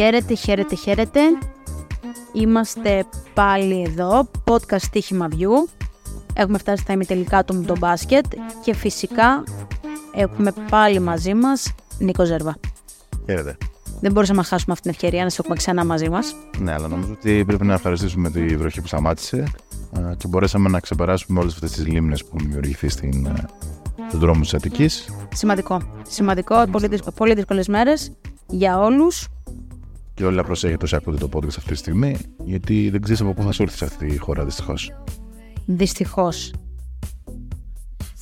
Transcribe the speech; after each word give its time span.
Χαίρετε, 0.00 0.34
χαίρετε, 0.34 0.74
χαίρετε. 0.74 1.20
Είμαστε 2.32 3.04
πάλι 3.34 3.82
εδώ, 3.82 4.30
podcast 4.44 4.80
στοίχημα 4.80 5.28
View. 5.30 5.70
Έχουμε 6.34 6.58
φτάσει 6.58 6.82
στα 6.82 6.92
ημιτελικά 6.92 7.44
του 7.44 7.54
με 7.54 7.64
το 7.64 7.76
μπάσκετ 7.78 8.24
και 8.64 8.74
φυσικά 8.74 9.44
έχουμε 10.14 10.52
πάλι 10.70 11.00
μαζί 11.00 11.34
μας 11.34 11.74
Νίκο 11.98 12.24
Ζέρβα. 12.24 12.56
Χαίρετε. 13.26 13.56
Δεν 14.00 14.12
μπορούσαμε 14.12 14.38
να 14.38 14.44
χάσουμε 14.44 14.72
αυτή 14.72 14.82
την 14.82 14.90
ευκαιρία 14.90 15.24
να 15.24 15.30
σε 15.30 15.36
έχουμε 15.40 15.56
ξανά 15.56 15.84
μαζί 15.84 16.08
μας. 16.08 16.34
Ναι, 16.58 16.72
αλλά 16.72 16.88
νομίζω 16.88 17.12
ότι 17.12 17.44
πρέπει 17.44 17.64
να 17.64 17.74
ευχαριστήσουμε 17.74 18.30
τη 18.30 18.56
βροχή 18.56 18.80
που 18.80 18.86
σταμάτησε 18.86 19.44
ε, 19.96 20.14
και 20.16 20.28
μπορέσαμε 20.28 20.68
να 20.68 20.80
ξεπεράσουμε 20.80 21.40
όλες 21.40 21.54
αυτές 21.54 21.70
τις 21.70 21.86
λίμνες 21.86 22.24
που 22.24 22.30
έχουν 22.34 22.46
δημιουργηθεί 22.46 22.88
στην, 22.88 23.26
ε, 23.26 23.44
στον 24.08 24.20
δρόμο 24.20 24.40
της 24.40 24.54
Αττικής. 24.54 25.14
Σημαντικό. 25.34 25.80
Σημαντικό. 26.08 26.66
Πολύ, 26.70 26.86
δύσκολε 26.86 27.16
πολύ 27.16 27.34
δύσκολες 27.34 27.68
μέρες 27.68 28.12
για 28.46 28.78
όλους. 28.78 29.28
Και 30.20 30.26
όλοι 30.26 30.36
να 30.36 30.44
προσέχετε 30.44 30.84
όσοι 30.84 30.96
ακούτε 30.96 31.16
το 31.16 31.28
podcast 31.32 31.46
αυτή 31.58 31.70
τη 31.70 31.74
στιγμή, 31.74 32.16
γιατί 32.44 32.90
δεν 32.90 33.00
ξέρεις 33.02 33.20
από 33.20 33.32
πού 33.34 33.42
θα 33.42 33.52
σου 33.52 33.62
έρθει 33.62 33.76
σε 33.76 33.84
αυτή 33.84 34.06
τη 34.06 34.18
χώρα, 34.18 34.44
δυστυχώς. 34.44 34.90
Δυστυχώς. 35.66 36.52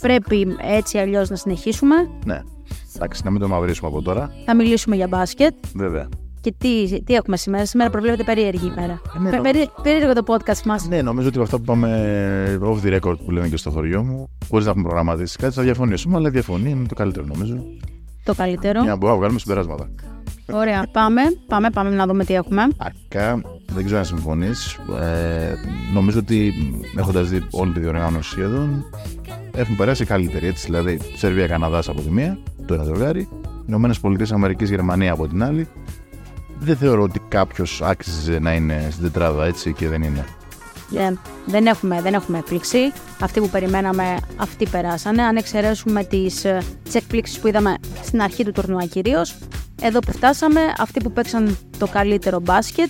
Πρέπει 0.01 0.57
έτσι 0.61 0.99
αλλιώς 0.99 1.31
να 1.31 1.37
συνεχίσουμε. 1.37 1.95
Ναι. 2.25 2.43
Εντάξει, 2.97 3.21
να 3.25 3.31
μην 3.31 3.41
το 3.41 3.49
μαυρίσουμε 3.49 3.89
από 3.89 4.03
τώρα. 4.03 4.31
Θα 4.45 4.55
μιλήσουμε 4.55 4.97
για 4.97 5.09
μπάσκετ. 5.09 5.55
Βέβαια. 5.75 6.09
Και 6.41 6.55
τι, 6.59 7.03
τι 7.05 7.15
έχουμε 7.15 7.37
σήμερα; 7.37 7.67
Σήμερα 7.67 7.91
προβλέπεται 7.91 8.25
περίεργη 8.25 8.67
ημέρα. 8.67 9.01
ναι, 9.21 9.29
Πε- 9.31 9.37
το- 9.37 9.43
περί- 9.43 9.71
περίεργο 9.83 10.13
το 10.13 10.23
podcast 10.27 10.63
μας. 10.65 10.89
Ναι, 10.89 11.03
νομίζω 11.03 11.29
ότι 11.29 11.37
από 11.37 11.45
αυτά 11.45 11.57
που 11.59 11.65
πάμε 11.65 12.59
off 12.63 12.81
the 12.87 13.01
record 13.01 13.17
που 13.25 13.31
λέμε 13.31 13.49
και 13.49 13.57
στο 13.57 13.71
χωριό 13.71 14.03
μου, 14.05 14.29
χωρίς 14.49 14.65
να 14.65 14.71
έχουμε 14.71 14.87
προγραμματίσει 14.87 15.37
κάτι, 15.39 15.55
θα 15.55 15.63
διαφωνήσουμε. 15.63 16.17
Αλλά 16.17 16.29
η 16.29 16.31
διαφωνία 16.31 16.71
είναι 16.71 16.87
το 16.87 16.95
καλύτερο 16.95 17.27
νομίζω. 17.27 17.65
Το 18.25 18.35
καλύτερο. 18.35 18.81
Για 18.81 18.91
να 18.91 18.97
μπορούμε 18.97 19.11
να 19.11 19.17
βγάλουμε 19.19 19.39
συμπεράσματα. 19.39 19.89
Ωραία. 20.53 20.87
Πάμε, 20.93 21.23
πάμε, 21.47 21.71
πάμε 21.71 21.91
να 21.91 22.07
δούμε 22.07 22.25
τι 22.25 22.35
έχουμε. 22.35 22.69
Αρχικά, 22.77 23.41
δεν 23.67 23.85
ξέρω 23.85 23.99
αν 23.99 24.05
συμφωνείς. 24.05 24.79
Ε, 25.01 25.55
νομίζω 25.93 26.19
ότι 26.19 26.53
έχοντας 26.97 27.29
δει 27.29 27.47
όλη 27.51 27.73
τη 27.73 27.81
διοργάνωση 27.81 28.31
σχεδόν, 28.31 28.85
έχουν 29.55 29.77
περάσει 29.77 30.03
οι 30.03 30.07
καλύτεροι. 30.07 30.47
Έτσι, 30.47 30.65
δηλαδή, 30.65 31.01
Σερβία-Καναδά 31.17 31.79
από 31.79 32.01
τη 32.01 32.11
μία, 32.11 32.39
το 32.67 32.75
ένα 32.75 32.85
ζευγάρι, 32.85 33.29
Ηνωμένες 33.67 34.01
Πολιτείες 34.01 34.33
Αμερικής 34.33 34.71
Γερμανία 34.71 35.13
από 35.13 35.29
την 35.29 35.43
άλλη. 35.43 35.69
Δεν 36.59 36.77
θεωρώ 36.77 37.03
ότι 37.03 37.21
κάποιος 37.29 37.83
άξιζε 37.83 38.39
να 38.39 38.53
είναι 38.53 38.89
στην 38.91 39.03
τετράδα 39.03 39.45
έτσι 39.45 39.73
και 39.73 39.89
δεν 39.89 40.03
είναι. 40.03 40.25
Ε, 40.97 41.13
δεν, 41.47 41.67
έχουμε, 41.67 42.01
δεν 42.03 42.15
έχουμε 42.15 42.39
έκπληξη. 42.39 42.93
Αυτοί 43.21 43.41
που 43.41 43.49
περιμέναμε, 43.49 44.17
αυτοί 44.37 44.69
περάσανε. 44.69 45.23
Αν 45.23 45.37
εξαιρέσουμε 45.37 46.05
τις, 46.05 46.45
ε, 46.45 46.63
τις 46.83 46.95
εκπλήξεις 46.95 47.39
που 47.39 47.49
είδαμε 47.49 47.75
στην 48.03 48.23
αρχή 48.23 48.45
του 48.45 48.53
τουρνουά 48.53 48.85
κυρίως. 48.85 49.39
Εδώ 49.83 49.99
που 49.99 50.13
φτάσαμε, 50.13 50.61
αυτοί 50.79 51.01
που 51.01 51.13
παίξαν 51.13 51.59
το 51.79 51.87
καλύτερο 51.87 52.41
μπάσκετ, 52.41 52.89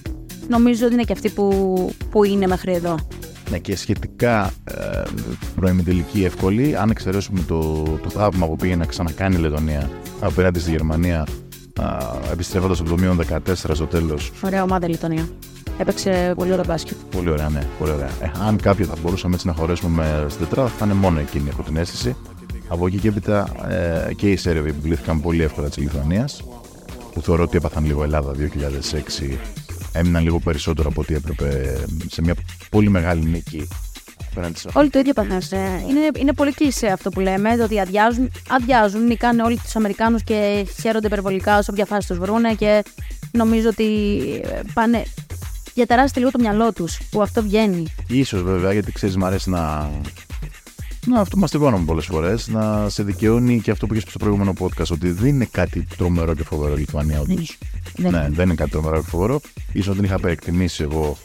νομίζω 0.48 0.84
ότι 0.84 0.94
είναι 0.94 1.02
και 1.02 1.12
αυτοί 1.12 1.28
που, 1.28 1.90
που 2.10 2.24
είναι 2.24 2.46
μέχρι 2.46 2.72
εδώ. 2.72 2.96
Ναι, 3.50 3.58
και 3.58 3.76
σχετικά 3.76 4.50
ε, 4.64 5.02
προημιτελική 5.54 6.24
εύκολη, 6.24 6.76
αν 6.76 6.90
εξαιρέσουμε 6.90 7.40
το, 7.46 7.82
το 8.02 8.10
θαύμα 8.10 8.46
που 8.46 8.56
πήγε 8.56 8.76
να 8.76 8.84
ξανακάνει 8.84 9.36
η 9.36 9.38
Λετωνία 9.38 9.90
απέναντι 10.20 10.58
στη 10.58 10.70
Γερμανία, 10.70 11.26
επιστρέφοντας 12.32 12.80
από 12.80 12.88
το 12.88 12.98
μείον 12.98 13.20
14 13.30 13.38
στο 13.54 13.86
τέλος. 13.86 14.32
Ωραία 14.44 14.62
ομάδα 14.62 14.86
η 14.86 14.90
Λιτωνία. 14.90 15.28
Έπαιξε 15.78 16.32
πολύ 16.36 16.52
ωραίο 16.52 16.64
μπάσκετ. 16.64 16.96
Πολύ 17.10 17.30
ωραία, 17.30 17.48
ναι, 17.48 17.60
πολύ 17.78 17.90
ωραία. 17.90 18.10
Ε, 18.22 18.30
αν 18.46 18.56
κάποιο 18.56 18.86
θα 18.86 18.94
μπορούσαμε 19.02 19.34
έτσι 19.34 19.46
να 19.46 19.52
χωρέσουμε 19.52 20.02
με 20.02 20.28
στην 20.28 20.46
τετράδα, 20.46 20.68
θα 20.68 20.84
είναι 20.84 20.94
μόνο 20.94 21.18
εκείνη, 21.18 21.48
έχω 21.48 21.62
την 21.62 21.76
αίσθηση. 21.76 22.16
Από 22.68 22.86
εκεί 22.86 22.98
και 22.98 23.08
έπειτα 23.08 23.48
ε, 24.08 24.14
και 24.14 24.30
οι 24.30 24.36
Σέρβοι 24.36 24.72
που 24.72 24.80
πλήθηκαν 24.80 25.20
πολύ 25.20 25.42
εύκολα 25.42 25.68
της 25.68 25.76
Λιθουανίας, 25.76 26.44
που 27.18 27.24
θεωρώ 27.24 27.42
ότι 27.42 27.56
έπαθαν 27.56 27.84
λίγο 27.84 28.02
Ελλάδα 28.02 28.32
2006, 29.20 29.36
έμειναν 29.92 30.22
λίγο 30.22 30.38
περισσότερο 30.38 30.88
από 30.88 31.00
ό,τι 31.00 31.14
έπρεπε 31.14 31.78
σε 32.10 32.22
μια 32.22 32.34
πολύ 32.70 32.88
μεγάλη 32.88 33.24
νίκη 33.24 33.68
απέναντι 34.30 34.58
σε 34.58 34.68
Όλοι 34.72 34.90
το 34.90 34.98
ίδιο 34.98 35.12
παθαίνουν. 35.12 35.42
Είναι, 35.88 36.10
είναι 36.18 36.32
πολύ 36.32 36.52
κλεισέ 36.52 36.86
αυτό 36.86 37.10
που 37.10 37.20
λέμε, 37.20 37.56
το 37.56 37.64
ότι 37.64 37.80
αδειάζουν, 37.80 38.30
αδειάζουν 38.48 39.06
νικάνε 39.06 39.42
όλοι 39.42 39.56
τους 39.56 39.76
Αμερικάνους 39.76 40.22
και 40.22 40.66
χαίρονται 40.80 41.06
υπερβολικά 41.06 41.58
όσο 41.58 41.72
όποια 41.72 41.84
φάση 41.84 42.08
τους 42.08 42.18
βρούνε 42.18 42.54
και 42.54 42.82
νομίζω 43.30 43.68
ότι 43.68 43.84
ε, 44.44 44.60
πάνε. 44.74 45.02
Διατεράζεται 45.74 46.18
λίγο 46.18 46.30
το 46.30 46.38
μυαλό 46.38 46.72
τους 46.72 46.98
που 47.10 47.22
αυτό 47.22 47.42
βγαίνει. 47.42 47.86
Ίσως 48.08 48.42
βέβαια, 48.42 48.72
γιατί 48.72 48.92
ξέρεις, 48.92 49.16
μου 49.16 49.24
αρέσει 49.24 49.50
να. 49.50 49.90
Να 51.08 51.20
αυτό 51.20 51.36
μαστιγώνομαι 51.36 51.84
πολλές 51.84 52.04
φορές. 52.06 52.48
Να 52.48 52.88
σε 52.88 53.02
δικαιώνει 53.02 53.60
και 53.60 53.70
αυτό 53.70 53.86
που 53.86 53.94
είχες 53.94 54.08
στο 54.10 54.18
προηγούμενο 54.18 54.52
podcast, 54.58 54.86
ότι 54.90 55.10
δεν 55.10 55.26
είναι 55.28 55.48
κάτι 55.50 55.86
τρομερό 55.96 56.34
και 56.34 56.44
φοβερό 56.44 56.74
η 56.74 56.78
Λιθουανία, 56.78 57.20
όντω. 57.20 57.34
Δεν- 57.96 58.10
Ναι, 58.12 58.28
δεν 58.30 58.46
είναι 58.46 58.54
κάτι 58.54 58.70
τρομερό 58.70 59.00
και 59.00 59.06
φοβερό. 59.08 59.40
σω 59.82 59.92
δεν 59.94 60.04
είχα 60.04 60.18
εκτιμήσει 60.24 60.82
εγώ 60.82 61.16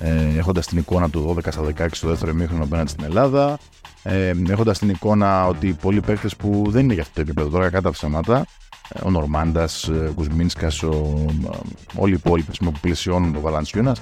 ε, 0.00 0.38
έχοντας 0.38 0.66
την 0.66 0.78
εικόνα 0.78 1.10
του 1.10 1.34
12 1.44 1.52
στα 1.52 1.62
16 1.62 1.86
στο 1.90 2.08
δεύτερο 2.08 2.30
ημίχρονο 2.30 2.64
απέναντι 2.64 2.90
στην 2.90 3.04
Ελλάδα. 3.04 3.58
Ε, 4.02 4.32
έχοντας 4.48 4.78
την 4.78 4.88
εικόνα 4.88 5.46
ότι 5.46 5.76
πολλοί 5.82 6.00
παίκτες 6.00 6.36
που 6.36 6.64
δεν 6.68 6.84
είναι 6.84 6.92
για 6.92 7.02
αυτό 7.02 7.14
το 7.14 7.20
επίπεδο 7.20 7.48
τώρα, 7.48 7.70
κατά 7.70 7.90
ψέματα, 7.90 8.38
ε, 8.38 8.44
ο 9.04 9.10
Νορμάντας, 9.10 9.88
ο 9.88 10.12
Κουσμίνσκας, 10.14 10.82
όλοι 11.94 12.12
οι 12.12 12.20
υπόλοιποι 12.24 12.56
πούμε, 12.58 12.70
που 12.70 12.78
πλαισιώνουν 12.80 13.32
τον 13.32 13.42
Βαλανσιούνας, 13.42 14.00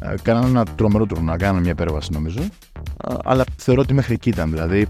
ε, 0.00 0.14
κάνανε 0.22 0.46
ένα 0.46 0.64
τρομερό 0.64 1.06
τουρνουά, 1.06 1.36
κάνανε 1.36 1.60
μια 1.60 1.70
υπέρβαση 1.70 2.12
νομίζω. 2.12 2.40
Ε, 2.40 3.14
αλλά 3.24 3.44
θεωρώ 3.56 3.80
ότι 3.80 3.94
μέχρι 3.94 4.14
εκεί 4.14 4.28
ήταν. 4.28 4.50
Δηλαδή 4.50 4.86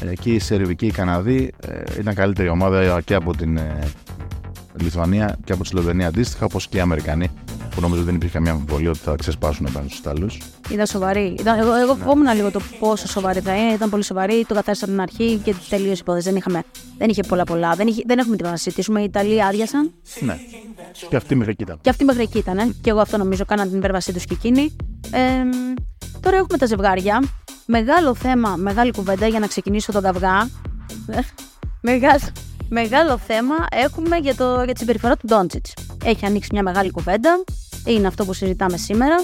ε, 0.00 0.14
και 0.14 0.30
οι 0.30 0.38
Σέρβοι 0.38 0.76
και 0.76 0.86
οι 0.86 0.90
Καναδοί 0.90 1.52
ε, 1.60 1.82
ήταν 1.98 2.14
καλύτερη 2.14 2.48
ομάδα 2.48 3.00
και 3.00 3.14
από 3.14 3.36
την 3.36 3.56
ε, 3.56 3.78
Λιθουανία 4.80 5.38
και 5.44 5.52
από 5.52 5.62
τη 5.62 5.68
Σλοβενία 5.68 6.06
αντίστοιχα, 6.06 6.44
όπως 6.44 6.68
και 6.68 6.76
οι 6.76 6.80
Αμερικανοί, 6.80 7.30
που 7.78 7.84
νομίζω 7.84 8.02
δεν 8.02 8.14
υπήρχε 8.14 8.34
καμία 8.34 8.52
αμφιβολία 8.52 8.90
ότι 8.90 8.98
θα 8.98 9.14
ξεσπάσουν 9.18 9.66
απέναντι 9.66 9.88
στους 9.88 10.00
Ιταλούς. 10.00 10.38
Ήταν 10.70 10.86
σοβαρή. 10.86 11.34
Ήταν, 11.38 11.58
εγώ 11.58 11.74
εγώ 11.74 11.94
φοβόμουν 11.94 12.34
λίγο 12.34 12.50
το 12.50 12.60
πόσο 12.78 13.08
σοβαρή 13.08 13.40
θα 13.40 13.56
είναι. 13.56 13.72
Ήταν 13.72 13.90
πολύ 13.90 14.04
σοβαρή. 14.04 14.44
Το 14.48 14.54
καθάρισαν 14.54 14.88
από 14.88 15.10
την 15.10 15.20
αρχή 15.20 15.40
και 15.44 15.54
τελείωσε 15.68 15.92
η 15.92 15.98
υπόθεση. 16.00 16.28
Δεν, 16.28 16.36
είχαμε, 16.36 16.62
δεν 16.98 17.08
είχε 17.08 17.22
πολλά 17.22 17.44
πολλά. 17.44 17.74
Δεν, 17.74 17.86
είχε, 17.86 18.02
δεν 18.06 18.18
έχουμε 18.18 18.36
τίποτα 18.36 18.50
να 18.54 18.58
συζητήσουμε. 18.58 19.00
Οι 19.00 19.04
Ιταλοί 19.04 19.44
άδειασαν. 19.44 19.92
Ναι. 20.20 20.38
Και 21.08 21.16
αυτοί 21.16 21.34
μέχρι 21.34 21.52
εκεί 21.52 21.62
ήταν. 21.62 21.78
Και 21.80 21.90
αυτοί 21.90 22.04
μέχρι 22.04 22.22
εκεί 22.22 22.38
ήταν. 22.38 22.76
Και 22.80 22.90
εγώ 22.90 23.00
αυτό 23.00 23.16
νομίζω 23.16 23.44
κάναν 23.44 23.68
την 23.68 23.78
υπέρβασή 23.78 24.12
τους 24.12 24.24
και 24.24 24.34
εκείνοι. 24.34 24.76
Ε, 25.10 25.20
τώρα 26.20 26.36
έχουμε 26.36 26.58
τα 26.58 26.66
ζευγάρια. 26.66 27.22
Μεγάλο 27.66 28.14
θέμα, 28.14 28.54
μεγάλη 28.56 28.90
κουβέντα 28.90 29.26
για 29.26 29.38
να 29.38 29.46
ξεκινήσω 29.46 29.92
τον 29.92 30.02
καυγά. 30.02 30.48
Ε, 31.06 31.20
Μεγάλο, 31.80 32.20
μεγάλο 32.68 33.18
θέμα 33.18 33.54
έχουμε 33.70 34.16
για, 34.16 34.34
το, 34.34 34.62
για 34.64 34.72
τη 34.72 34.78
συμπεριφορά 34.78 35.16
του 35.16 35.26
Ντόντσιτς. 35.26 35.72
Έχει 36.04 36.26
ανοίξει 36.26 36.48
μια 36.52 36.62
μεγάλη 36.62 36.90
κουβέντα. 36.90 37.44
Είναι 37.86 38.06
αυτό 38.06 38.24
που 38.24 38.32
συζητάμε 38.32 38.76
σήμερα. 38.76 39.14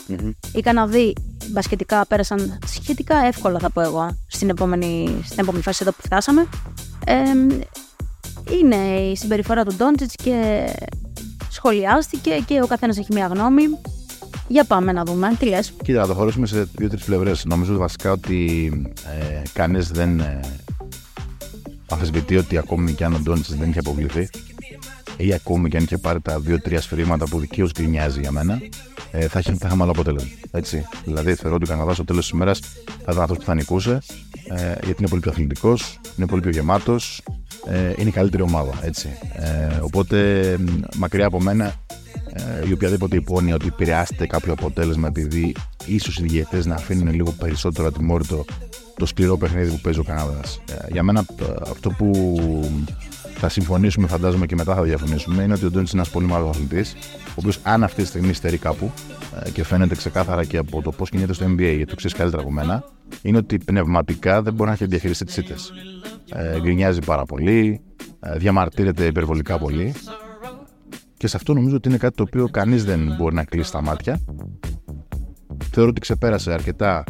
Οι 0.55 0.61
Καναδοί 0.61 1.13
μπασκετικά 1.51 2.07
πέρασαν 2.07 2.59
σχετικά 2.67 3.17
εύκολα, 3.17 3.59
θα 3.59 3.71
πω 3.71 3.81
εγώ, 3.81 4.17
στην 4.27 4.49
επόμενη, 4.49 5.21
στην 5.25 5.39
επόμενη 5.39 5.63
φάση 5.63 5.79
εδώ 5.83 5.93
που 5.93 6.03
φτάσαμε. 6.03 6.47
Ε, 7.05 7.15
είναι 8.61 8.77
η 9.11 9.17
συμπεριφορά 9.17 9.65
του 9.65 9.75
Ντόντσιτ 9.77 10.11
και 10.23 10.67
σχολιάστηκε 11.51 12.43
και 12.47 12.61
ο 12.63 12.67
καθένας 12.67 12.99
έχει 12.99 13.13
μια 13.13 13.27
γνώμη. 13.27 13.63
Για 14.49 14.65
πάμε 14.65 14.93
να 14.93 15.05
δούμε. 15.05 15.37
Τι 15.39 15.47
λες; 15.47 15.73
Κοίτα, 15.85 16.01
να 16.01 16.07
το 16.07 16.15
χωρίσουμε 16.15 16.47
σε 16.47 16.69
δύο-τρεις 16.77 17.05
πλευρές. 17.05 17.45
Νομίζω 17.45 17.77
βασικά 17.77 18.13
ότι 18.13 18.73
ε, 19.21 19.43
κανείς 19.53 19.89
δεν 19.89 20.21
ε, 20.21 20.41
αμφισβητεί 21.91 22.37
ότι 22.37 22.59
ακόμη 22.59 22.93
και 22.93 23.05
αν 23.05 23.15
ο 23.15 23.19
Ντόνιτ 23.19 23.45
δεν 23.49 23.69
είχε 23.69 23.79
αποβληθεί 23.79 24.29
ή 25.17 25.33
ακόμη 25.33 25.69
και 25.69 25.77
αν 25.77 25.83
είχε 25.83 25.99
πάρει 25.99 26.21
τα 26.21 26.41
δύο-τρία 26.41 26.81
σφυρίματα 26.81 27.25
που 27.25 27.39
δικαίως 27.39 27.73
γκρινιάζει 27.73 28.21
για 28.21 28.31
μένα, 28.31 28.61
ε, 29.11 29.29
θα, 29.29 29.39
είχε, 29.39 29.53
θα 29.53 29.67
είχαμε 29.67 29.83
άλλο 29.83 29.93
αποτέλεσμα. 29.93 30.31
Έτσι. 30.51 30.87
Δηλαδή, 31.05 31.35
θεωρώ 31.35 31.55
ότι 31.55 31.65
ο 31.65 31.69
Καναδάς 31.69 31.95
στο 31.95 32.05
τέλος 32.05 32.23
της 32.23 32.31
ημέρας 32.31 32.61
θα 32.87 33.11
ήταν 33.11 33.23
αυτός 33.23 33.37
που 33.37 33.45
θα 33.45 33.55
νικούσε, 33.55 33.99
ε, 34.49 34.73
γιατί 34.85 34.97
είναι 34.99 35.09
πολύ 35.09 35.21
πιο 35.21 35.31
αθλητικός, 35.31 36.01
είναι 36.17 36.27
πολύ 36.27 36.41
πιο 36.41 36.51
γεμάτος, 36.51 37.23
ε, 37.67 37.93
είναι 37.97 38.09
η 38.09 38.13
καλύτερη 38.13 38.43
ομάδα. 38.43 38.73
Έτσι. 38.83 39.09
Ε, 39.33 39.79
οπότε, 39.81 40.57
μ, 40.59 40.81
μακριά 40.97 41.27
από 41.27 41.41
μένα, 41.41 41.75
ε, 42.33 42.69
η 42.69 42.73
οποιαδήποτε 42.73 43.17
υπόνοια 43.17 43.55
ότι 43.55 43.67
επηρεάζεται 43.67 44.27
κάποιο 44.27 44.53
αποτέλεσμα 44.53 45.09
επειδή 45.09 45.55
ίσως 45.87 46.19
οι 46.19 46.23
διαιτητές 46.23 46.67
να 46.67 46.75
αφήνουν 46.75 47.15
λίγο 47.15 47.31
περισσότερο 47.31 47.87
ατιμόρυτο 47.87 48.45
το 48.97 49.07
σκληρό 49.07 49.37
παιχνίδι 49.37 49.71
που 49.71 49.81
παίζει 49.81 49.99
ο 49.99 50.03
Καναδάς. 50.03 50.61
Ε, 50.71 50.93
για 50.93 51.03
μένα, 51.03 51.25
ε, 51.41 51.45
αυτό 51.71 51.91
που 51.91 52.11
θα 53.45 53.53
συμφωνήσουμε, 53.53 54.07
φαντάζομαι 54.07 54.47
και 54.47 54.55
μετά 54.55 54.75
θα 54.75 54.83
διαφωνήσουμε, 54.83 55.43
είναι 55.43 55.53
ότι 55.53 55.65
ο 55.65 55.71
Ντόνιτς 55.71 55.93
είναι 55.93 56.01
ένας 56.01 56.13
πολύ 56.13 56.27
μεγάλος 56.27 56.51
αθλητής, 56.51 56.97
ο 57.29 57.35
οποίος 57.35 57.59
αν 57.63 57.83
αυτή 57.83 58.03
τη 58.03 58.09
στιγμή 58.09 58.33
στερεί 58.33 58.59
κάπου 58.59 58.93
ε, 59.45 59.51
και 59.51 59.65
φαίνεται 59.65 59.95
ξεκάθαρα 59.95 60.45
και 60.45 60.57
από 60.57 60.83
το 60.83 60.91
πώς 60.91 61.11
κινείται 61.11 61.33
στο 61.33 61.47
NBA, 61.47 61.59
γιατί 61.59 61.85
το 61.85 61.95
ξέρεις 61.95 62.17
καλύτερα 62.17 62.43
από 62.43 62.51
μένα, 62.53 62.85
είναι 63.23 63.37
ότι 63.37 63.59
πνευματικά 63.59 64.43
δεν 64.43 64.55
μπορεί 64.55 64.69
να 64.69 64.75
έχει 64.75 64.87
διαχειριστεί 64.87 65.25
τις 65.25 65.37
ήττες. 65.37 65.73
Ε, 66.29 66.61
γκρινιάζει 66.61 67.01
πάρα 67.01 67.25
πολύ, 67.25 67.81
ε, 68.21 68.37
διαμαρτύρεται 68.37 69.05
υπερβολικά 69.05 69.59
πολύ. 69.59 69.95
Και 71.17 71.27
σε 71.27 71.37
αυτό 71.37 71.55
νομίζω 71.55 71.77
ότι 71.77 71.89
είναι 71.89 71.99
κάτι 71.99 72.17
το 72.17 72.23
οποίο 72.23 72.49
κανείς 72.49 72.85
δεν 72.85 73.15
μπορεί 73.19 73.35
να 73.35 73.45
κλείσει 73.45 73.73
τα 73.73 73.83
μάτια. 73.83 74.21
Θεωρώ 75.71 75.91
ότι 75.91 76.01
ξεπέρασε 76.01 76.53
αρκετά 76.53 77.05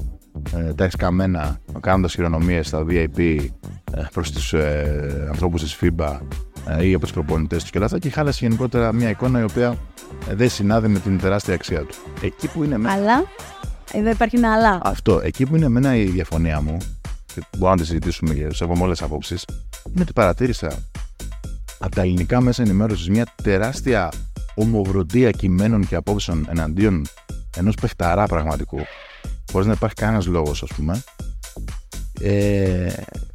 ε, 0.54 0.72
τα 0.72 0.84
εσκαμμένα 0.84 1.60
κάνοντας 1.80 2.14
χειρονομίες 2.14 2.66
στα 2.66 2.84
VIP 2.88 3.19
ε, 3.19 3.37
προς 4.12 4.31
τους 4.31 4.52
ε, 4.52 5.26
ανθρώπους 5.29 5.62
της 5.62 5.79
FIBA 5.81 6.19
ε, 6.69 6.87
ή 6.87 6.94
από 6.94 7.02
τους 7.02 7.12
προπονητές 7.12 7.61
τους 7.62 7.70
και 7.70 7.76
όλα 7.76 7.87
αυτά 7.87 7.99
και 7.99 8.11
χάλασε 8.11 8.38
γενικότερα 8.44 8.93
μια 8.93 9.11
εικόνα 9.11 9.41
η 9.41 9.43
οποία 9.43 9.76
ε, 10.29 10.35
δεν 10.35 10.50
συνάδει 10.50 10.88
με 10.88 10.99
την 10.99 11.19
τεράστια 11.19 11.55
αξία 11.55 11.81
του. 11.81 11.94
Εκεί 12.23 12.49
που 12.49 12.64
είναι. 12.64 12.91
Αλλά. 12.91 13.25
Εδώ 13.93 14.11
υπάρχει 14.11 14.37
ένα 14.37 14.52
αλλά. 14.52 14.81
Αυτό. 14.82 15.20
Εκεί 15.25 15.46
που 15.46 15.56
είναι 15.56 15.64
εμένα 15.64 15.96
η 15.96 16.05
διαφωνία 16.05 16.61
μου, 16.61 16.76
και 17.35 17.43
μπορούμε 17.50 17.70
να 17.70 17.76
τη 17.76 17.87
συζητήσουμε 17.87 18.35
και 18.35 18.55
σε 18.55 18.64
όλες 18.64 19.02
απόψεις, 19.02 19.44
είναι 19.93 20.02
ότι 20.02 20.12
παρατήρησα 20.12 20.79
από 21.79 21.94
τα 21.94 22.00
ελληνικά 22.00 22.40
μέσα 22.40 22.62
ενημέρωσης 22.62 23.08
μια 23.08 23.26
τεράστια 23.43 24.12
ομοβροντία 24.55 25.31
κειμένων 25.31 25.87
και 25.87 25.94
απόψεων 25.94 26.47
εναντίον 26.49 27.06
ενός 27.56 27.75
παιχταρά 27.81 28.26
πραγματικού, 28.26 28.79
χωρίς 29.52 29.67
να 29.67 29.73
υπάρχει 29.73 29.94
κανένας 29.94 30.26
λόγος, 30.26 30.62
ας 30.62 30.70
πούμε, 30.76 31.02
ε, 32.20 32.93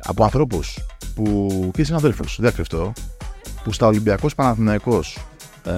από 0.09 0.23
ανθρώπους 0.23 0.77
που. 1.15 1.71
και 1.73 1.83
συναδέλφους, 1.83 2.37
δεν 2.39 2.53
κρυφτώ, 2.53 2.93
που 3.63 3.71
στα 3.71 3.87
Ολυμπιακός 3.87 4.35
Παναθυμαϊκό 4.35 4.99
ε, 5.63 5.71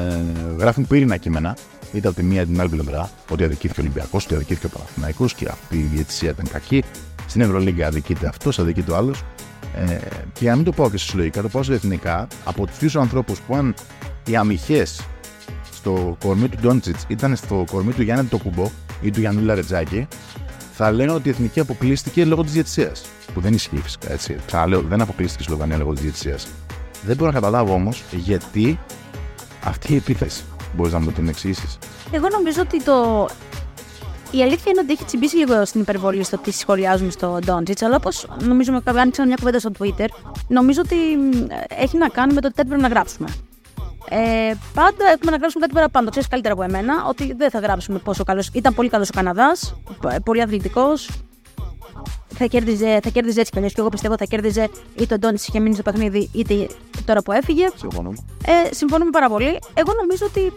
γράφουν 0.57 0.87
πύρινα 0.87 1.17
κείμενα, 1.17 1.57
είτε 1.93 2.07
από 2.07 2.17
τη 2.17 2.23
μία 2.23 2.41
είτε 2.41 2.51
την 2.51 2.61
άλλη 2.61 2.69
πλευρά, 2.69 3.09
ότι 3.29 3.43
αδικήθηκε 3.43 3.79
ο 3.79 3.83
Ολυμπιακός, 3.83 4.25
ότι 4.25 4.35
αδικήθηκε 4.35 4.65
ο 4.65 4.69
Παναθυμαϊκό 4.69 5.25
και 5.35 5.47
αυτή 5.49 5.77
η 5.77 5.89
διαιτησία 5.93 6.29
ήταν 6.29 6.47
κακή. 6.51 6.83
Στην 7.27 7.41
Ευρωλίγκα 7.41 7.87
αδικείται 7.87 8.27
αυτός, 8.27 8.59
αδικείται 8.59 8.91
ο 8.91 8.95
άλλος. 8.95 9.23
Ε, 9.75 9.97
και 10.33 10.39
για 10.39 10.49
να 10.49 10.55
μην 10.55 10.65
το 10.65 10.71
πω 10.71 10.89
και 10.89 10.97
συλλογικά, 10.97 11.41
το 11.41 11.49
πω 11.49 11.63
σε 11.63 11.73
εθνικά, 11.73 12.27
από 12.45 12.65
τους 12.65 12.77
δύο 12.77 13.01
ανθρώπους 13.01 13.39
που 13.39 13.55
αν 13.55 13.73
οι 14.27 14.35
αμυχέ 14.35 14.85
στο 15.71 16.17
κορμί 16.23 16.47
του 16.47 16.57
Ντόντσιτς 16.61 17.05
ήταν 17.07 17.35
στο 17.35 17.63
κορμί 17.71 17.93
του 17.93 18.01
Γιάννη 18.01 18.25
Τοκουμπό 18.25 18.71
ή 19.01 19.11
του 19.11 19.19
Γιάννη 19.19 19.41
Λαρετζάκη, 19.41 20.07
θα 20.71 20.91
λένε 20.91 21.11
ότι 21.11 21.27
η 21.27 21.31
εθνική 21.31 21.59
αποκλείστηκε 21.59 22.25
λόγω 22.25 22.43
της 22.43 22.51
διαιτησίας. 22.51 23.05
Που 23.33 23.41
δεν 23.41 23.53
ισχύει 23.53 23.77
φυσικά 23.77 24.11
έτσι. 24.11 24.35
Ξαναλέω, 24.45 24.81
δεν 24.81 25.01
αποκλείστηκε 25.01 25.43
η 25.43 25.45
Σλοβανία 25.45 25.77
λόγω 25.77 25.93
της 25.93 26.01
διαιτησίας. 26.01 26.47
Δεν 27.05 27.15
μπορώ 27.15 27.31
να 27.31 27.39
καταλάβω 27.39 27.73
όμως 27.73 28.03
γιατί 28.11 28.79
αυτή 29.63 29.93
η 29.93 29.95
επίθεση. 29.95 30.43
Μπορείς 30.75 30.93
να 30.93 30.99
μου 30.99 31.11
την 31.11 31.27
εξηγήσεις. 31.27 31.77
Εγώ 32.11 32.27
νομίζω 32.29 32.61
ότι 32.61 32.83
το. 32.83 33.27
Η 34.31 34.41
αλήθεια 34.41 34.71
είναι 34.71 34.81
ότι 34.81 34.91
έχει 34.91 35.03
τσιμπήσει 35.03 35.35
λίγο 35.35 35.65
στην 35.65 35.81
υπερβολή 35.81 36.23
στο 36.23 36.37
τι 36.37 36.51
σχολιάζουμε 36.51 37.11
στο 37.11 37.39
Ντόντζιτς, 37.45 37.81
αλλά 37.81 37.95
όπως 37.95 38.27
νομίζω 38.43 38.71
με 38.71 38.81
άνοιξαν 38.85 39.27
μια 39.27 39.35
κουβέντα 39.35 39.59
στο 39.59 39.71
Twitter, 39.79 40.07
νομίζω 40.47 40.81
ότι 40.85 40.95
έχει 41.67 41.97
να 41.97 42.07
κάνει 42.07 42.33
με 42.33 42.41
το 42.41 42.47
τι 42.47 42.65
πρέπει 42.65 42.81
να 42.81 42.87
γράψουμε. 42.87 43.27
Ε, 44.13 44.53
πάντα 44.73 45.05
έχουμε 45.13 45.31
να 45.31 45.37
γράψουμε 45.37 45.61
κάτι 45.61 45.73
παραπάνω. 45.73 46.05
Το 46.05 46.11
ξέρεις 46.11 46.29
καλύτερα 46.29 46.53
από 46.53 46.63
εμένα 46.63 47.05
ότι 47.07 47.33
δεν 47.33 47.49
θα 47.49 47.59
γράψουμε 47.59 47.99
πόσο 47.99 48.23
καλό. 48.23 48.43
Ήταν 48.53 48.73
πολύ 48.73 48.89
καλός 48.89 49.09
ο 49.09 49.11
Καναδάς, 49.15 49.75
πολύ 50.23 50.41
αθλητικός. 50.41 51.09
Θα 52.27 52.45
κέρδιζε, 52.45 52.99
θα 53.03 53.09
κέρδιζε 53.09 53.39
έτσι 53.39 53.51
κι 53.51 53.57
αλλιώς. 53.57 53.73
Και 53.73 53.79
εγώ 53.79 53.89
πιστεύω 53.89 54.15
θα 54.17 54.25
κέρδιζε 54.25 54.69
είτε 54.95 55.13
ο 55.13 55.17
Ντόνι 55.17 55.37
είχε 55.47 55.59
μείνει 55.59 55.73
στο 55.73 55.83
παιχνίδι, 55.83 56.29
είτε 56.33 56.67
τώρα 57.05 57.21
που 57.21 57.31
έφυγε. 57.31 57.67
Συμφωνώ. 57.75 58.13
Ε, 58.45 58.73
συμφωνούμε 58.73 59.09
πάρα 59.09 59.29
πολύ. 59.29 59.59
Εγώ 59.73 59.93
νομίζω 59.99 60.25
ότι 60.25 60.53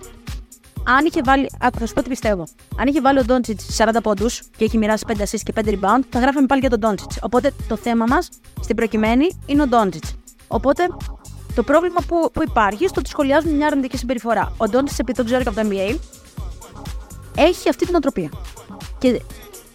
αν 0.84 1.04
είχε 1.04 1.20
βάλει. 1.24 1.50
Άκου, 1.60 1.78
θα 1.78 1.86
σου 1.86 1.94
πω 1.94 2.02
τι 2.02 2.08
πιστεύω. 2.08 2.44
Αν 2.76 2.86
είχε 2.86 3.00
βάλει 3.00 3.18
ο 3.18 3.24
Ντόντσιτ 3.24 3.60
40 3.76 3.88
πόντους 4.02 4.42
και 4.56 4.64
έχει 4.64 4.78
μοιράσει 4.78 5.04
5 5.08 5.12
assists 5.12 5.40
και 5.42 5.52
5 5.54 5.68
rebound, 5.68 6.02
θα 6.10 6.18
γράφαμε 6.18 6.46
πάλι 6.46 6.60
για 6.60 6.70
τον 6.70 6.78
Ντόντσιτ. 6.78 7.10
Οπότε 7.20 7.52
το 7.68 7.76
θέμα 7.76 8.04
μας 8.08 8.28
στην 8.60 8.76
προκειμένη 8.76 9.26
είναι 9.46 9.62
ο 9.62 9.66
Ντόντσιτ. 9.66 10.04
Οπότε 10.48 10.86
το 11.54 11.62
πρόβλημα 11.62 12.00
που, 12.06 12.30
που 12.32 12.42
υπάρχει 12.42 12.88
στο 12.88 13.00
ότι 13.00 13.08
σχολιάζουν 13.08 13.56
μια 13.56 13.66
αρνητική 13.66 13.96
συμπεριφορά. 13.96 14.52
Ο 14.56 14.68
Ντόντι, 14.68 14.92
επειδή 14.96 15.18
το 15.18 15.24
ξέρω 15.24 15.42
και 15.42 15.48
από 15.48 15.60
το 15.60 15.68
NBA, 15.70 15.98
έχει 17.36 17.68
αυτή 17.68 17.86
την 17.86 17.94
οτροπία. 17.94 18.30
Και 18.98 19.20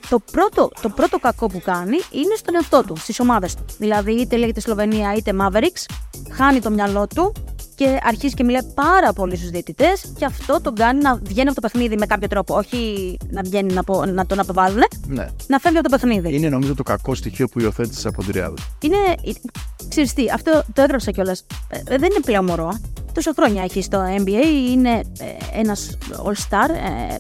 το 0.10 0.20
πρώτο, 0.32 0.72
το 0.82 0.90
πρώτο 0.90 1.20
κακό 1.20 1.48
που 1.48 1.62
κάνει 1.62 1.98
είναι 2.12 2.36
στον 2.36 2.56
εαυτό 2.56 2.84
του, 2.84 2.96
στις 2.96 3.20
ομάδες 3.20 3.56
του. 3.56 3.64
Δηλαδή, 3.78 4.12
είτε 4.12 4.36
λέγεται 4.36 4.60
Σλοβενία 4.60 5.14
είτε 5.14 5.34
Mavericks, 5.42 5.86
χάνει 6.32 6.60
το 6.60 6.70
μυαλό 6.70 7.08
του 7.08 7.34
και 7.80 8.00
αρχίζει 8.04 8.34
και 8.34 8.44
μιλάει 8.44 8.64
πάρα 8.74 9.14
πολύ 9.14 9.36
στους 9.36 9.50
διαιτητές 9.50 10.14
και 10.18 10.26
αυτό 10.26 10.62
τον 10.62 10.76
κάνει 10.76 11.02
να 11.02 11.16
βγαίνει 11.16 11.50
από 11.50 11.62
το 11.62 11.68
παιχνίδι 11.68 11.98
με 11.98 12.06
κάποιο 12.06 12.28
τρόπο. 12.28 12.56
Όχι 12.56 13.18
να 13.30 13.42
βγαίνει 13.42 13.74
να, 13.74 14.06
να 14.06 14.26
τον 14.26 14.40
αποβάλουν, 14.40 14.84
ναι. 15.08 15.28
να 15.48 15.60
φεύγει 15.60 15.78
από 15.78 15.90
το 15.90 15.98
παιχνίδι. 15.98 16.36
Είναι 16.36 16.50
νομίζω 16.50 16.76
το 16.76 16.84
κακό 16.84 17.16
στοιχείο 17.16 17.48
που 17.48 17.60
υιοθέτησε 17.60 18.08
από 18.08 18.24
την 18.24 18.32
Ριάδα. 18.34 18.54
Είναι. 18.82 18.98
Ξέρεις 19.90 20.14
τι, 20.14 20.30
αυτό 20.34 20.64
το 20.74 20.82
έγραψα 20.82 21.12
κιόλας. 21.12 21.46
Ε, 21.70 21.80
δεν 21.84 22.04
είναι 22.04 22.22
πλέον 22.26 22.46
μωρό. 22.46 22.80
Τόσα 23.14 23.34
χρόνια 23.36 23.64
έχει 23.64 23.82
στο 23.82 24.04
NBA, 24.18 24.70
είναι 24.70 24.90
ε, 24.90 25.60
ένας 25.60 25.98
All-Star, 26.24 26.70
ε, 26.70 27.16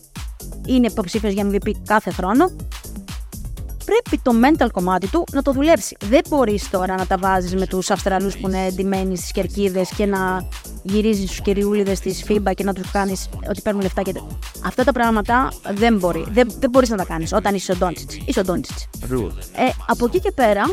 είναι 0.65 0.87
υποψήφιος 0.87 1.33
για 1.33 1.49
MVP 1.51 1.71
κάθε 1.85 2.11
χρόνο 2.11 2.51
πρέπει 3.89 4.21
το 4.23 4.31
mental 4.43 4.67
κομμάτι 4.71 5.07
του 5.07 5.23
να 5.31 5.41
το 5.41 5.51
δουλέψει. 5.51 5.97
Δεν 6.09 6.21
μπορείς 6.29 6.69
τώρα 6.69 6.95
να 6.95 7.05
τα 7.05 7.17
βάζεις 7.17 7.55
με 7.55 7.67
τους 7.67 7.89
Αυστραλούς 7.89 8.37
που 8.37 8.47
είναι 8.47 8.65
εντυμένοι 8.65 9.17
στις 9.17 9.31
κερκίδες 9.31 9.89
και 9.95 10.05
να 10.05 10.47
γυρίζεις 10.83 11.29
τους 11.29 11.41
κυριούλιδες 11.41 11.99
της 11.99 12.23
FIBA 12.27 12.51
και 12.55 12.63
να 12.63 12.73
τους 12.73 12.91
κάνεις 12.91 13.29
ότι 13.49 13.61
παίρνουν 13.61 13.81
λεφτά 13.81 14.01
και. 14.01 14.13
Αυτά 14.65 14.83
τα 14.83 14.91
πράγματα 14.91 15.51
δεν 15.73 15.97
μπορεί. 15.97 16.25
Δεν, 16.29 16.51
δεν 16.59 16.69
μπορείς 16.69 16.89
να 16.89 16.97
τα 16.97 17.05
κάνεις 17.05 17.33
όταν 17.33 17.55
είσαι 17.55 17.71
ο 17.71 17.75
Ντόντσιτς. 17.75 18.17
Είσαι 18.25 18.39
ο 18.39 18.43
Ντόντσιτς. 18.43 18.83
Ε, 19.55 19.69
από 19.87 20.05
εκεί 20.05 20.19
και 20.19 20.31
πέρα, 20.31 20.63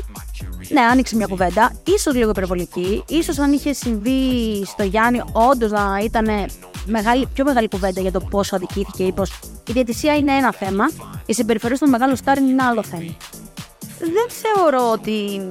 ναι, 0.68 0.80
άνοιξε 0.80 1.16
μια 1.16 1.26
κουβέντα, 1.26 1.72
ίσω 1.84 2.10
λίγο 2.12 2.30
υπερβολική. 2.30 3.04
σω 3.22 3.42
αν 3.42 3.52
είχε 3.52 3.72
συμβεί 3.72 4.20
στο 4.66 4.82
Γιάννη, 4.82 5.22
όντως 5.32 5.70
να 5.70 5.98
ήταν 6.02 6.26
μεγάλη, 6.86 7.26
πιο 7.34 7.44
μεγάλη 7.44 7.68
κουβέντα 7.68 8.00
για 8.00 8.12
το 8.12 8.20
πόσο 8.20 8.56
αδικήθηκε 8.56 9.02
ή 9.02 9.12
πω 9.12 9.22
η 9.68 9.72
διαιτησία 9.72 10.16
είναι 10.16 10.32
ένα 10.32 10.52
θέμα, 10.52 10.84
οι 11.26 11.34
συμπεριφορές 11.34 11.78
των 11.78 11.88
μεγάλων 11.88 12.16
στάρ 12.16 12.38
είναι 12.38 12.50
ένα 12.50 12.66
άλλο 12.66 12.82
θέμα. 12.82 13.16
Δεν 13.98 14.28
θεωρώ 14.28 14.90
ότι. 14.92 15.48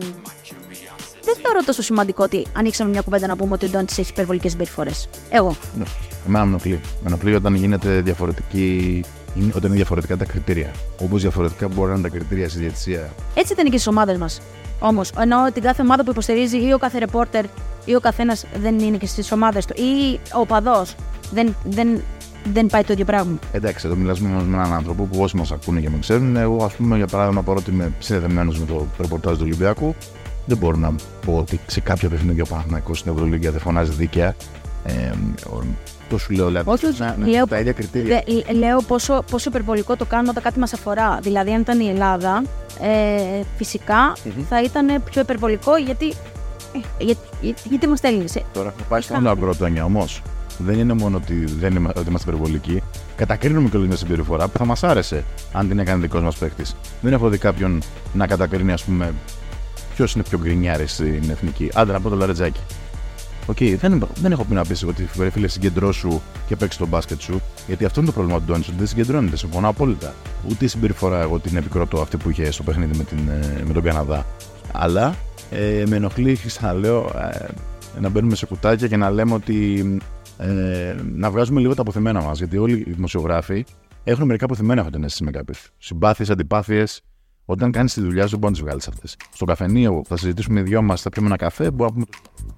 Δεν 1.24 1.36
θεωρώ 1.42 1.64
τόσο 1.66 1.82
σημαντικό 1.82 2.24
ότι 2.24 2.46
ανοίξαμε 2.54 2.90
μια 2.90 3.02
κουβέντα 3.02 3.28
να 3.28 3.36
πούμε 3.36 3.54
ότι 3.54 3.66
ο 3.66 3.70
Ντόντι 3.70 3.94
έχει 3.98 4.12
υπερβολικές 4.12 4.52
συμπεριφορές. 4.52 5.10
Εγώ. 5.30 5.56
Ναι. 5.78 5.84
Εμένα 6.28 6.44
με 6.44 6.50
ενοχλεί. 6.50 6.80
Με 7.02 7.08
ενοχλεί 7.08 7.36
όταν 7.36 7.56
γίνεται 7.56 8.02
διαφορετική. 8.02 9.04
Όταν 9.48 9.64
είναι 9.64 9.76
διαφορετικά 9.76 10.18
τα 10.18 10.26
κριτήρια. 10.26 10.72
Όπως 11.02 11.22
διαφορετικά 11.22 11.68
μπορεί 11.68 11.90
να 11.90 11.98
είναι 11.98 12.10
τα 12.10 12.16
κριτήρια 12.18 12.50
στη 12.50 12.60
διαιτησία. 12.60 13.14
Έτσι 13.34 13.54
ήταν 13.54 13.66
και 13.66 13.72
στις 13.72 13.88
ομάδες 13.88 14.18
μας. 14.18 14.42
Όμως, 14.80 15.12
εννοώ 15.20 15.52
την 15.52 15.62
κάθε 15.62 15.82
ομάδα 15.82 16.04
που 16.04 16.12
υποστηρίζει 16.12 16.68
ή 16.68 16.74
ο 16.74 16.78
κάθε 16.78 16.98
ρεπόρτερ 16.98 17.46
ή 17.86 17.96
ο 17.96 18.00
καθένας 18.00 18.46
δεν 18.62 18.80
είναι 18.80 18.98
και 18.98 19.06
στις 19.06 19.32
ομάδες 19.32 19.66
του 19.66 19.74
ή 19.82 20.20
ο 20.34 20.46
παδό 20.46 20.86
δεν, 21.31 21.56
δεν, 21.63 22.01
δεν 22.54 22.68
πάει 22.68 22.83
το 22.83 22.94
ίδιο 22.94 23.06
πράγμα. 23.06 23.39
Εντάξει, 23.51 23.88
εδώ 23.88 23.96
μιλάμε 23.96 24.20
με 24.20 24.58
έναν 24.58 24.74
άνθρωπο 24.74 25.03
που 25.03 25.22
όσοι 25.22 25.38
μας 25.38 25.51
ακούνε 25.51 25.79
και 25.79 25.89
με 25.89 25.98
ξέρουν, 26.00 26.36
εγώ 26.36 26.63
ας 26.63 26.74
πούμε 26.74 26.98
για 26.98 27.08
παράδειγμα 27.08 27.41
παρότι 27.41 27.72
είμαι 27.72 27.91
συνδεδεμένο 28.00 28.51
με 28.51 28.65
το 28.65 28.88
ρεπορτάζ 29.00 29.34
του 29.34 29.44
Ολυμπιακού, 29.44 29.96
δεν 30.46 30.58
μπορώ 30.58 30.77
να 30.77 30.96
πω 31.25 31.38
ότι 31.38 31.60
σε 31.67 31.79
κάποια 31.79 32.10
παιχνίδια 32.10 32.44
ο 32.44 32.48
Παναθυνακό 32.50 32.94
στην 32.94 33.12
Ευρωλίγια 33.12 33.51
δεν 33.51 33.60
φωνάζει 33.60 33.91
δίκαια. 33.91 34.36
Ε, 34.84 35.12
το 36.10 36.17
σου 36.17 36.34
λέω, 36.34 36.48
δηλαδή, 36.48 36.70
Όχι, 36.70 36.86
να, 36.98 37.15
να, 37.20 37.27
λέω, 37.27 37.48
τα 37.48 37.60
ίδια 37.60 37.72
κριτήρια. 37.72 38.24
Δε, 38.46 38.53
λέω 38.53 38.82
πόσο, 38.82 39.24
πόσο 39.32 39.50
υπερβολικό 39.50 39.96
το 39.96 40.05
κάνουμε 40.05 40.29
όταν 40.29 40.44
κάτι 40.44 40.60
μας 40.60 40.74
αφορά. 40.74 41.20
Δηλαδή, 41.22 41.51
αν 41.51 41.62
ήταν 41.62 41.79
η 41.79 41.88
Ελλάδα, 41.89 42.44
ε, 42.82 43.41
φυσικά 43.58 44.13
mm-hmm. 44.13 44.44
θα 44.50 44.62
ήταν 44.62 45.03
πιο 45.03 45.22
υπερβολικό 45.22 45.77
γιατί. 45.77 46.08
Ε, 46.08 47.03
για, 47.03 47.15
για, 47.41 47.53
γιατί 47.63 47.86
είμαστε 47.86 48.08
Έλληνε. 48.08 48.25
Τώρα 48.53 48.74
θα 48.77 48.84
πάει 48.84 49.01
στο 49.01 49.15
άλλο 49.15 49.29
αγκρότονια 49.29 49.84
όμως 49.84 50.22
δεν 50.57 50.79
είναι 50.79 50.93
μόνο 50.93 51.17
ότι, 51.17 51.45
δεν 51.45 51.75
είμαι, 51.75 51.89
ότι 51.95 52.09
είμαστε 52.09 52.29
υπερβολικοί. 52.29 52.81
Κατακρίνουμε 53.15 53.69
και 53.69 53.77
όλη 53.77 53.88
μια 53.88 53.95
συμπεριφορά 53.95 54.47
που 54.47 54.57
θα 54.57 54.65
μας 54.65 54.83
άρεσε 54.83 55.24
αν 55.51 55.67
την 55.67 55.79
έκανε 55.79 56.01
δικός 56.01 56.21
μας 56.21 56.35
παίκτης. 56.35 56.75
Δεν 57.01 57.13
έχω 57.13 57.29
δει 57.29 57.38
κάποιον 57.38 57.81
να 58.13 58.27
κατακρίνει, 58.27 58.71
ας 58.71 58.83
πούμε, 58.83 59.13
ποιος 59.95 60.13
είναι 60.13 60.24
πιο 60.24 60.39
γκρινιάρης 60.39 60.91
στην 60.91 61.29
εθνική. 61.29 61.69
Άντε 61.74 61.91
να 61.91 62.00
πω 62.00 62.09
το 62.09 62.15
λαρετζάκι. 62.15 62.59
OK, 63.48 63.58
okay, 63.59 63.75
δεν, 63.79 64.07
δεν 64.21 64.31
έχω 64.31 64.43
πει 64.43 64.53
να 64.53 64.65
πεις 64.65 64.83
ότι 64.83 65.09
φίλε 65.31 65.47
συγκεντρώσου 65.47 66.21
και 66.47 66.55
παίξε 66.55 66.77
το 66.77 66.88
μπάσκετ 66.88 67.21
σου. 67.21 67.41
Γιατί 67.67 67.85
αυτό 67.85 68.00
είναι 68.00 68.09
το 68.09 68.15
πρόβλημα 68.15 68.39
του 68.39 68.45
Ντόνι, 68.45 68.63
ότι 68.67 68.77
δεν 68.77 68.88
συγκεντρώνεται. 68.88 69.38
Συμφωνώ 69.38 69.67
απόλυτα. 69.67 70.13
Ούτε 70.50 70.65
η 70.65 70.67
συμπεριφορά 70.67 71.21
εγώ 71.21 71.39
την 71.39 71.57
επικροτώ 71.57 72.01
αυτή 72.01 72.17
που 72.17 72.29
είχε 72.29 72.51
στο 72.51 72.63
παιχνίδι 72.63 72.97
με, 72.97 73.03
την, 73.03 73.29
ε, 73.29 73.63
με 73.65 73.74
τον 73.74 73.83
Καναδά. 73.83 74.25
Αλλά 74.71 75.15
ε, 75.51 75.83
με 75.88 75.95
ενοχλεί, 75.95 76.39
ξαναλέω, 76.45 77.12
ε, 77.31 77.45
να 78.00 78.10
μπαίνουμε 78.10 78.36
σε 78.36 78.46
κουτάκια 78.46 78.88
και 78.88 78.98
να 78.98 79.10
λέμε 79.10 79.34
ότι 79.34 79.82
ε, 80.38 80.96
να 81.14 81.32
βγάζουμε 81.32 81.60
λίγο 81.60 81.75
τα 81.75 81.82
απωθημένα 81.82 82.22
μας. 82.22 82.38
Γιατί 82.38 82.58
όλοι 82.58 82.84
οι 82.88 82.92
δημοσιογράφοι 82.92 83.66
έχουν 84.04 84.25
μερικά 84.25 84.46
απωθημένα 84.46 84.82
έχω 84.82 84.90
την 84.90 85.04
αίσθηση 85.04 85.24
με 85.24 85.32
κάποιους. 85.32 85.55
Συμπάθειες, 85.78 86.30
αντιπάθειες. 86.30 87.02
Όταν 87.46 87.72
κάνεις 87.72 87.94
τη 87.94 88.02
δουλειά 88.02 88.28
σου, 88.28 88.38
μπορείς 88.38 88.50
να 88.50 88.52
τις 88.52 88.62
βγάλεις 88.62 88.88
αυτές. 88.88 89.16
Στο 89.34 89.46
καφενείο 89.46 90.02
θα 90.08 90.18
συζητήσουμε 90.18 90.60
οι 90.60 90.64
δυο 90.64 90.82
μας, 90.82 91.02
θα 91.02 91.10
πιούμε 91.10 91.28
ένα 91.28 91.38
καφέ, 91.38 91.72
μπορούμε 91.72 92.00
να 92.00 92.06
πούμε. 92.06 92.56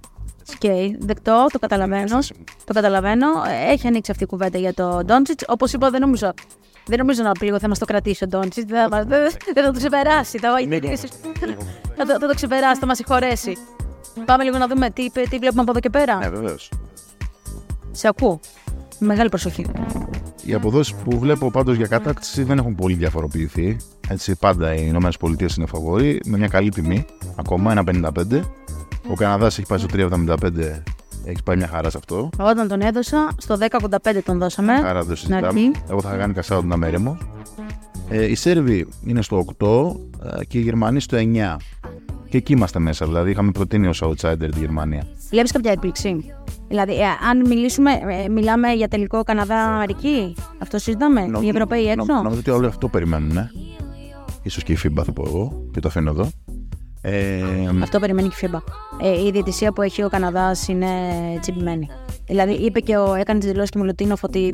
OK, 0.54 0.60
okay, 0.62 0.96
δεκτό, 1.00 1.46
το 1.52 1.60
καταλαβαίνω. 1.60 2.20
Το 2.66 2.74
καταλαβαίνω. 2.74 3.28
Έχει 3.70 3.88
ανοίξει 3.88 4.12
αυτή 4.12 4.24
η 4.24 4.28
κουβέντα 4.28 4.58
για 4.58 4.74
το 4.74 5.02
Ντόντσιτς. 5.06 5.42
Όπως 5.48 5.74
είπα, 5.74 5.90
δεν 5.90 6.02
νομίζω, 6.02 6.34
δεν 6.86 6.98
νομίζω 6.98 7.24
να 7.24 7.32
λίγο 7.42 7.60
θα 7.60 7.68
μας 7.68 7.74
το 7.74 7.86
κρατήσει 7.86 8.24
ο 8.24 8.28
Ντόντσιτς. 8.28 8.70
Δεν, 8.70 8.90
δεν, 8.90 9.08
δεν 9.54 9.64
θα 9.64 9.72
το 9.72 9.78
ξεπεράσει. 9.78 10.38
Θα, 10.38 10.50
θα, 11.96 12.06
θα, 12.06 12.28
το 12.28 12.36
ξεπεράσει, 12.36 12.80
θα 12.80 12.86
μας 12.86 12.96
συγχωρέσει. 12.96 13.58
Πάμε 14.26 14.44
λίγο 14.44 14.58
να 14.58 14.68
δούμε 14.68 14.90
τι, 14.90 15.10
τι 15.12 15.38
βλέπουμε 15.38 15.62
από 15.62 15.72
εδώ 15.72 15.80
και 15.80 15.90
πέρα. 15.90 16.18
Ναι, 16.18 16.30
βεβαίως. 16.30 16.72
Σε 17.92 18.08
ακούω. 18.08 18.40
Μεγάλη 19.00 19.30
προσοχή. 19.30 19.66
Οι 20.46 20.54
αποδόσεις 20.54 20.94
που 20.96 21.20
βλέπω 21.20 21.52
πάντως 21.52 21.76
για 21.76 21.88
κατάκτηση 21.88 22.44
δεν 22.44 22.58
έχουν 22.58 22.76
πολύ 22.76 22.94
διαφοροποιηθεί. 22.94 23.78
Έτσι, 24.10 24.36
πάντα 24.36 24.74
οι 24.74 24.88
ΗΠΑ 24.88 25.10
είναι 25.58 25.66
φαβοροί 25.68 26.20
με 26.26 26.38
μια 26.38 26.48
καλή 26.48 26.70
τιμή, 26.70 27.06
ακόμα 27.36 27.84
1,55. 27.86 28.42
Ο 29.10 29.14
Καναδάς 29.16 29.58
έχει 29.58 29.68
πάει 29.68 29.80
στο 29.80 29.88
3,75 29.94 30.38
Έχει 31.26 31.44
πάει 31.44 31.56
μια 31.56 31.68
χαρά 31.68 31.90
σε 31.90 31.98
αυτό. 31.98 32.30
Όταν 32.40 32.68
τον 32.68 32.82
έδωσα, 32.82 33.30
στο 33.38 33.58
1085 33.80 34.20
τον 34.26 34.38
δώσαμε. 34.38 34.74
Άρα 34.74 35.00
δεν 35.00 35.08
το 35.10 35.16
στην 35.16 35.30
συζητάμε. 35.30 35.48
αρχή. 35.48 35.72
Εγώ 35.90 36.02
θα 36.02 36.16
κάνει 36.18 36.34
κασάω 36.34 36.60
τον 36.62 36.72
αμέρεμο. 36.72 37.18
Ε, 38.10 38.26
οι 38.26 38.36
Σέρβοι 38.36 38.88
είναι 39.06 39.22
στο 39.22 39.46
8 39.60 39.92
ε, 40.40 40.46
και 40.46 40.58
οι 40.58 40.62
Γερμανοί 40.62 41.00
στο 41.00 41.18
9. 41.18 41.56
Και 42.30 42.38
εκεί 42.38 42.54
είμαστε 42.54 42.80
μέσα. 42.80 43.06
Δηλαδή 43.06 43.30
είχαμε 43.32 43.52
προτείνει 43.52 43.88
ως 43.88 44.04
outsider 44.04 44.50
τη 44.52 44.60
Γερμανία. 44.60 45.04
Βλέπεις 45.30 45.52
κάποια 45.52 45.72
έκπληξη; 45.72 46.34
Δηλαδή, 46.68 46.94
ε, 47.00 47.06
αν 47.30 47.48
μιλήσουμε, 47.48 47.92
ε, 48.26 48.30
μιλάμε 48.30 48.72
για 48.72 48.88
τελικό 48.88 49.24
Καναδά-Αμερική, 49.24 50.36
αυτό 50.58 50.78
συζητάμε. 50.78 51.26
Νο- 51.26 51.42
Οι 51.42 51.48
Ευρωπαίοι 51.48 51.84
νο- 51.84 51.92
έξω; 51.92 52.14
Νομίζω 52.14 52.40
ότι 52.40 52.50
όλοι 52.50 52.66
αυτό 52.66 52.88
περιμένουν. 52.88 53.34
Ναι. 53.34 53.50
Ίσως 54.44 54.64
και 54.64 54.72
η 54.72 54.78
FIBA 54.84 55.02
θα 55.06 55.12
πω 55.12 55.24
εγώ 55.28 55.66
και 55.72 55.80
το 55.80 55.88
αφήνω 55.88 56.10
εδώ. 56.10 56.30
Ε, 57.02 57.42
Αυτό 57.82 58.00
περιμένει 58.00 58.28
και 58.28 58.46
η 58.46 58.50
FIBA. 58.52 58.60
Ε, 59.02 59.26
η 59.26 59.32
διαιτησία 59.32 59.72
που 59.72 59.82
έχει 59.82 60.04
ο 60.04 60.10
Καναδάς 60.10 60.68
είναι 60.68 60.88
τσιμπημένη. 61.42 61.88
Δηλαδή, 62.28 62.54
είπε 62.54 62.80
και 62.80 62.98
ο, 62.98 63.14
έκανε 63.14 63.40
τις 63.40 63.50
δηλώσεις 63.50 63.72
του 63.72 63.80
Μιλουτίνοφ 63.80 64.24
ότι 64.24 64.54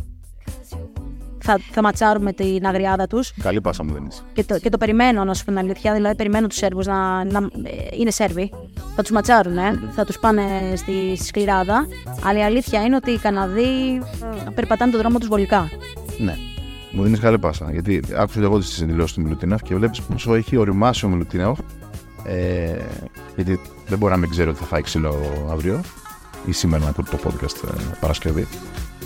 θα, 1.44 1.60
θα 1.72 1.82
ματσάρουμε 1.82 2.34
την 2.34 2.66
αγριάδα 2.66 3.08
τους. 3.08 3.34
καλή 3.42 3.62
πάσα 3.62 3.84
μου 3.84 3.94
δεν 3.94 4.06
είσαι. 4.06 4.22
Και 4.34 4.44
το, 4.44 4.60
και 4.60 4.70
το 4.70 4.78
περιμένω, 4.78 5.24
να 5.24 5.34
σου 5.34 5.44
πω 5.46 5.52
την 5.52 5.60
αλήθεια. 5.60 5.94
Δηλαδή, 5.94 6.16
περιμένω 6.16 6.48
τους 6.48 6.58
Σέρβους 6.58 6.86
να, 6.86 7.24
να. 7.24 7.40
ε, 7.40 7.98
είναι 8.00 8.12
Σέρβοι. 8.12 8.52
Θα 8.96 9.02
τους 9.02 9.12
ματσάρουν, 9.12 9.58
ε. 9.58 9.80
θα 9.96 10.06
τους 10.06 10.20
πάνε 10.20 10.42
στη, 10.76 11.16
στη 11.16 11.26
σκληράδα. 11.26 11.88
Αλλά 12.26 12.40
η 12.40 12.44
αλήθεια 12.44 12.82
είναι 12.82 12.96
ότι 12.96 13.12
οι 13.12 13.18
Καναδοί 13.18 14.02
ε, 14.48 14.50
περπατάνε 14.56 14.92
τον 14.92 15.00
δρόμο 15.02 15.18
τους 15.18 15.28
βολικά. 15.28 15.70
Ναι. 16.18 16.36
Μου 16.92 17.04
δίνεις 17.04 17.20
καλή 17.20 17.40
πάσα. 17.40 17.72
Γιατί 17.72 18.02
άκουσα 18.18 18.40
και 18.40 18.46
εγώ 18.46 18.60
τις 18.60 18.86
δηλώσεις 18.86 19.14
του 19.16 19.22
Μιλουτίνοφ 19.22 19.62
και 19.62 19.76
βλέπεις 19.76 20.02
πόσο 20.02 20.34
έχει 20.34 20.58
οριμάσει 20.58 21.06
ο 21.06 21.10
Μιλουτίνοφ. 21.10 21.60
Ε, 22.26 22.82
γιατί 23.36 23.60
δεν 23.88 23.98
μπορεί 23.98 24.12
να 24.12 24.18
μην 24.20 24.30
ξέρει 24.30 24.50
ότι 24.50 24.60
θα 24.60 24.66
φάει 24.66 24.82
ξύλο 24.82 25.16
αύριο 25.52 25.82
ή 26.46 26.52
σήμερα 26.52 26.84
να 26.84 26.90
ακούει 26.90 27.06
το 27.12 27.18
podcast 27.24 27.68
ε, 27.70 27.82
Παρασκευή. 28.00 28.48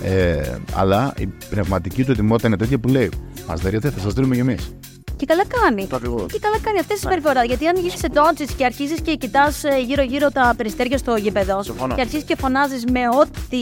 Ε, 0.03 0.57
αλλά 0.75 1.13
η 1.17 1.27
πνευματική 1.49 2.03
του 2.03 2.11
ετοιμότητα 2.11 2.47
είναι 2.47 2.57
τέτοια 2.57 2.77
που 2.79 2.87
λέει 2.87 3.09
Μας 3.47 3.61
δέρετε, 3.61 3.89
θα 3.89 3.99
σας 3.99 4.13
δίνουμε 4.13 4.35
κι 4.35 4.41
εμείς. 4.41 4.71
Και 5.15 5.25
καλά 5.25 5.43
κάνει. 5.61 5.85
Το 5.87 5.95
ακριβώς. 5.95 6.25
Και 6.31 6.39
καλά 6.39 6.59
κάνει 6.61 6.79
αυτή 6.79 6.93
τη 6.93 6.99
συμπεριφορά. 6.99 7.43
Γιατί 7.43 7.67
αν 7.67 7.75
γίνεσαι 7.77 8.07
ντόντζιτ 8.07 8.49
και 8.57 8.65
αρχίζεις 8.65 9.01
και 9.01 9.15
κοιτάς 9.15 9.63
γύρω-γύρω 9.85 10.29
τα 10.31 10.53
περιστέρια 10.57 10.97
στο 10.97 11.15
γήπεδο 11.15 11.63
Συμφωνώ. 11.63 11.95
και 11.95 12.01
αρχίζεις 12.01 12.25
και 12.25 12.35
φωνάζεις 12.35 12.83
με 12.91 12.99
ό,τι, 13.21 13.57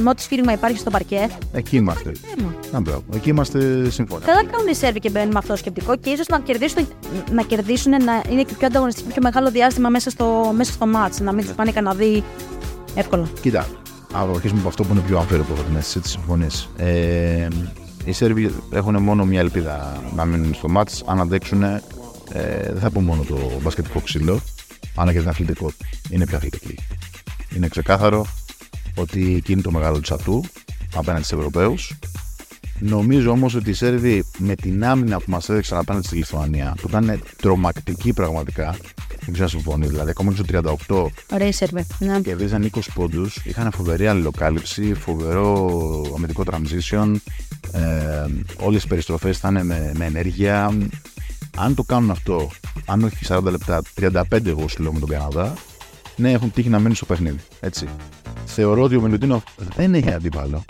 με 0.00 0.10
ό,τι 0.10 0.22
σφύριγμα 0.22 0.52
υπάρχει 0.52 0.78
στο 0.78 0.90
παρκέ. 0.90 1.28
Εκεί 1.52 1.76
είμαστε. 1.76 2.12
έμα. 2.38 2.54
Να 2.72 2.80
μπράβο. 2.80 3.04
Εκεί 3.14 3.28
είμαστε 3.28 3.90
σύμφωνοι. 3.90 4.24
Καλά 4.24 4.44
κάνουν 4.44 4.68
οι 4.68 4.74
Σέρβοι 4.74 4.98
και 4.98 5.10
μπαίνουν 5.10 5.32
με 5.32 5.38
αυτό 5.38 5.52
το 5.52 5.58
σκεπτικό 5.58 5.96
και 5.96 6.10
ίσως 6.10 6.26
να 6.26 6.38
κερδίσουν, 6.40 6.88
να 7.30 7.42
κερδίσουν 7.42 7.90
να 8.04 8.22
είναι 8.30 8.42
και 8.42 8.54
πιο 8.58 8.66
ανταγωνιστικοί 8.66 9.08
πιο 9.08 9.22
μεγάλο 9.22 9.50
διάστημα 9.50 9.88
μέσα 9.88 10.10
στο, 10.10 10.52
μέσα 10.56 10.72
στο 10.72 10.86
μάτς. 10.86 11.20
Να 11.20 11.32
μην 11.32 11.44
τους 11.44 11.54
πάνε 11.54 11.70
οι 11.70 11.72
Καναδοί 11.72 12.22
εύκολα. 12.94 13.28
Κοίτα, 13.40 13.66
ας 14.12 14.28
αρχίσουμε 14.34 14.60
από 14.60 14.68
αυτό 14.68 14.84
που 14.84 14.92
είναι 14.92 15.02
πιο 15.02 15.18
αμφίροπο 15.18 15.52
από 15.52 15.62
την 15.62 15.76
αίσθηση 15.76 16.00
τη 16.00 16.08
συμφωνία. 16.08 16.50
Ε, 16.76 17.48
οι 18.04 18.12
Σέρβοι 18.12 18.54
έχουν 18.70 19.02
μόνο 19.02 19.24
μια 19.24 19.40
ελπίδα 19.40 20.02
να 20.14 20.24
μείνουν 20.24 20.54
στο 20.54 20.68
μάτς 20.68 21.02
αν 21.06 21.20
αντέξουν. 21.20 21.62
Ε, 21.62 21.80
δεν 22.62 22.78
θα 22.78 22.90
πω 22.90 23.00
μόνο 23.00 23.22
το 23.22 23.38
μπασκετικό 23.62 24.00
ξύλο, 24.00 24.40
αλλά 24.94 25.12
και 25.12 25.18
την 25.18 25.28
αθλητικό 25.28 25.66
του. 25.66 25.86
Είναι 26.10 26.26
πιο 26.26 26.36
αθλητική. 26.36 26.74
Είναι 27.56 27.68
ξεκάθαρο 27.68 28.26
ότι 28.94 29.34
εκεί 29.34 29.52
είναι 29.52 29.62
το 29.62 29.70
μεγάλο 29.70 30.00
του 30.00 30.14
ατού 30.14 30.44
απέναντι 30.94 31.24
στους 31.24 31.38
Ευρωπαίους. 31.38 31.98
Νομίζω 32.78 33.30
όμως 33.30 33.54
ότι 33.54 33.70
οι 33.70 33.72
Σέρβοι 33.72 34.24
με 34.38 34.54
την 34.54 34.84
άμυνα 34.84 35.16
που 35.16 35.30
μας 35.30 35.48
έδειξαν 35.48 35.78
απέναντι 35.78 36.06
στη 36.06 36.16
Λιθουανία, 36.16 36.74
που 36.80 36.88
ήταν 36.88 37.22
τρομακτική 37.42 38.12
πραγματικά, 38.12 38.76
δεν 39.30 39.36
ξέρω 39.36 39.58
αν 39.58 39.62
συμφωνεί, 39.62 39.86
δηλαδή 39.86 40.10
ακόμα 40.10 40.32
και 40.32 40.42
στο 40.42 40.76
38 40.88 41.06
Ωραία 41.32 41.48
οι 41.48 41.52
Σέρβοι. 41.52 41.86
Ναι. 41.98 42.20
κερδίζαν 42.20 42.70
20 42.74 42.80
πόντους, 42.94 43.36
είχαν 43.44 43.72
φοβερή 43.72 44.06
αλληλοκάλυψη, 44.06 44.94
φοβερό 44.94 46.12
αμυντικό 46.16 46.42
transition. 46.50 47.14
Ε, 47.72 48.26
Όλες 48.60 48.84
οι 48.84 48.86
περιστροφές 48.86 49.38
ήταν 49.38 49.66
με, 49.66 49.92
με 49.94 50.04
ενέργεια. 50.04 50.76
Αν 51.56 51.74
το 51.74 51.82
κάνουν 51.82 52.10
αυτό, 52.10 52.50
αν 52.86 53.02
όχι 53.02 53.16
40 53.28 53.42
λεπτά, 53.42 53.82
35 54.00 54.46
εγώ 54.46 54.68
σου 54.68 54.82
λέω 54.82 54.92
με 54.92 54.98
τον 54.98 55.08
Καναδά, 55.08 55.54
ναι, 56.16 56.32
έχουν 56.32 56.52
τύχει 56.52 56.68
να 56.68 56.78
μείνουν 56.78 56.94
στο 56.94 57.06
παιχνίδι. 57.06 57.38
Έτσι. 57.60 57.88
Θεωρώ 58.44 58.82
ότι 58.82 58.96
ο 58.96 59.00
Μιλουτίνοφ 59.00 59.42
δεν 59.76 59.94
έχει 59.94 60.12
αντίπαλο. 60.12 60.64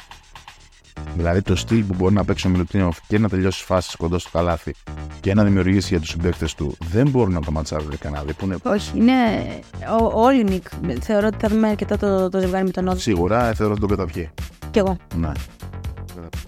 Δηλαδή 1.17 1.43
το 1.43 1.57
στυλ 1.57 1.83
που 1.83 1.95
μπορεί 1.95 2.15
να 2.15 2.25
παίξει 2.25 2.47
ο 2.47 2.51
Μιλουτίνοφ 2.51 2.99
και 3.07 3.19
να 3.19 3.29
τελειώσει 3.29 3.65
φάσεις 3.65 3.95
κοντά 3.95 4.19
στο 4.19 4.31
καλάθι 4.33 4.75
και 5.29 5.35
να 5.35 5.45
δημιουργήσει 5.45 5.89
για 5.89 6.01
τους 6.01 6.09
συμπαίκτες 6.09 6.55
του 6.55 6.77
δεν 6.91 7.09
μπορούν 7.09 7.33
να 7.33 7.41
το 7.41 7.51
ματσάρουν 7.51 7.91
οι 7.93 7.97
Καναδοί 7.97 8.33
που 8.33 8.45
είναι 8.45 8.57
Όχι, 8.63 8.99
είναι 8.99 9.13
ο- 10.01 10.21
όλοι 10.23 10.45
Νικ. 10.45 10.67
Θεωρώ 11.01 11.27
ότι 11.27 11.37
θα 11.41 11.49
δούμε 11.49 11.69
αρκετά 11.69 11.97
το, 11.97 12.29
το 12.29 12.39
ζευγάρι 12.41 12.65
με 12.65 12.71
τον 12.71 12.85
Νότο. 12.85 12.99
σίγουρα, 13.01 13.49
ε, 13.49 13.55
θεωρώ 13.55 13.73
ότι 13.73 13.81
τον 13.81 13.89
καταπιεί. 13.89 14.31
Κι 14.71 14.79
εγώ. 14.79 14.97
Ναι. 15.17 15.33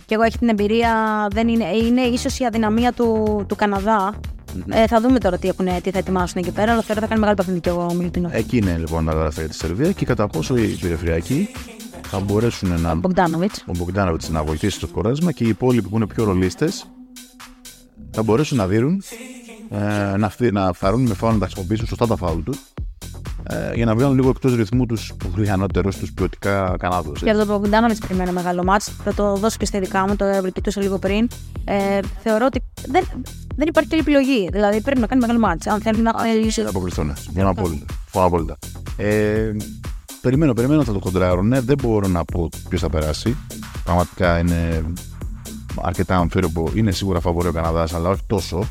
Και 0.07 0.15
εγώ 0.15 0.23
έχει 0.23 0.39
την 0.39 0.49
εμπειρία, 0.49 0.93
δεν 1.31 1.49
είναι, 1.49 1.65
είναι 1.65 2.01
ίσως 2.01 2.39
η 2.39 2.45
αδυναμία 2.45 2.93
του, 2.93 3.45
του 3.49 3.57
καναδα 3.57 4.15
Ε, 4.69 4.87
θα 4.87 5.01
δούμε 5.01 5.19
τώρα 5.19 5.39
τι, 5.39 5.49
έχουν, 5.49 5.67
τι 5.83 5.91
θα 5.91 5.99
ετοιμάσουν 5.99 6.43
εκεί 6.43 6.51
πέρα, 6.51 6.73
αλλά 6.73 6.83
θεωρώ 6.83 7.01
θα 7.01 7.07
κάνει 7.07 7.21
μεγάλο 7.21 7.37
παιχνίδι 7.37 7.61
κι 7.61 7.69
εγώ 7.69 7.87
ο 7.91 7.95
Μιλουτίνο. 7.95 8.29
Εκεί 8.33 8.57
είναι 8.57 8.77
λοιπόν 8.79 9.05
τα 9.05 9.13
γραφεία 9.13 9.43
για 9.43 9.53
τη 9.53 9.59
Σερβία 9.59 9.93
και 9.93 10.05
κατά 10.05 10.27
πόσο 10.27 10.57
οι 10.57 10.67
περιφερειακοί 10.81 11.49
θα 12.03 12.21
μπορέσουν 12.21 12.81
να. 12.81 12.95
Μπογκδάνοβιτς. 12.95 13.65
Ο 13.67 13.73
Μπογκδάνοβιτς 13.77 14.29
να 14.29 14.43
βοηθήσει 14.45 14.77
στο 14.77 14.87
σκοράσμα 14.87 15.33
και 15.33 15.45
οι 15.45 15.49
υπόλοιποι 15.49 15.89
που 15.89 15.97
είναι 15.97 16.07
πιο 16.07 16.25
ρολίστες 16.25 16.87
θα 18.11 18.23
μπορέσουν 18.23 18.57
να 18.57 18.67
δίνουν, 18.67 19.03
ε, 19.71 20.17
να, 20.17 20.29
φθι- 20.29 20.53
να 20.53 20.73
φθαρούν 20.73 21.03
με 21.03 21.15
φάουλ 21.15 21.33
να 21.33 21.39
τα 21.39 21.45
χρησιμοποιήσουν 21.47 21.87
σωστά 21.87 22.07
τα 22.07 22.17
φάουλ 22.17 22.41
τους 22.43 22.59
ε, 23.43 23.75
για 23.75 23.85
να 23.85 23.95
βγάλουν 23.95 24.15
λίγο 24.15 24.29
εκτός 24.29 24.55
ρυθμού 24.55 24.87
τους 24.87 25.13
πιανότερου 25.35 25.89
τους 25.89 26.13
ποιοτικά 26.13 26.77
Κανάδους. 26.79 27.21
Και 27.23 27.31
από 27.31 27.39
τον 27.39 27.47
Μπογκδάνοβιτ 27.47 27.97
περιμένω 28.07 28.33
μεγάλο 28.33 28.65
μάτς. 28.65 28.93
Θα 29.05 29.15
το 29.15 29.37
δώσω 29.37 29.57
και 29.59 29.65
στα 29.65 29.81
δικά 29.81 30.09
μου, 30.09 30.17
το 30.17 30.25
ευελπιτούσα 30.25 30.81
λίγο 30.81 30.99
πριν. 30.99 31.29
Ε, 31.65 31.99
θεωρώ 32.23 32.47
ότι 32.47 32.63
δεν, 32.87 33.05
δεν 33.57 33.69
υπάρχει 33.69 33.89
άλλη 33.93 34.01
επιλογή. 34.01 34.49
Δηλαδή 34.53 34.81
πρέπει 34.81 35.01
να 35.01 35.07
κάνει 35.07 35.21
μεγάλο 35.21 35.39
μάτς. 35.39 35.67
Αν 35.67 35.81
θέλει 35.81 36.03
να 36.03 36.11
ε, 36.11 36.39
λύσει. 36.45 36.61
Δεν 36.61 36.71
αποκλειστούν. 36.71 37.13
Συμφωνώ 37.17 37.49
απόλυτα. 37.51 37.85
Συμφωνώ 38.03 38.27
απόλυτα. 38.27 38.59
Ε, 38.97 39.51
περιμένω, 40.21 40.53
περιμένω 40.53 40.85
θα 40.85 40.93
το 40.93 40.99
κοντράρουν. 40.99 41.49
Ναι, 41.49 41.61
δεν 41.61 41.77
μπορώ 41.83 42.09
να 42.09 42.25
πω 42.25 42.49
ποιος 42.69 42.81
θα 42.81 42.91
περάσει. 42.91 43.37
Πραγματικά 43.85 44.39
είναι 44.39 44.85
αρκετά 45.83 46.17
αμφίροπο. 46.17 46.71
Είναι 46.75 46.91
σίγουρα 46.91 47.21
φαβορή 47.21 47.49
ο 47.49 47.53
Καναδάς, 47.53 47.95
αλλά 47.95 48.09
όχι 48.09 48.23
τόσο 48.27 48.69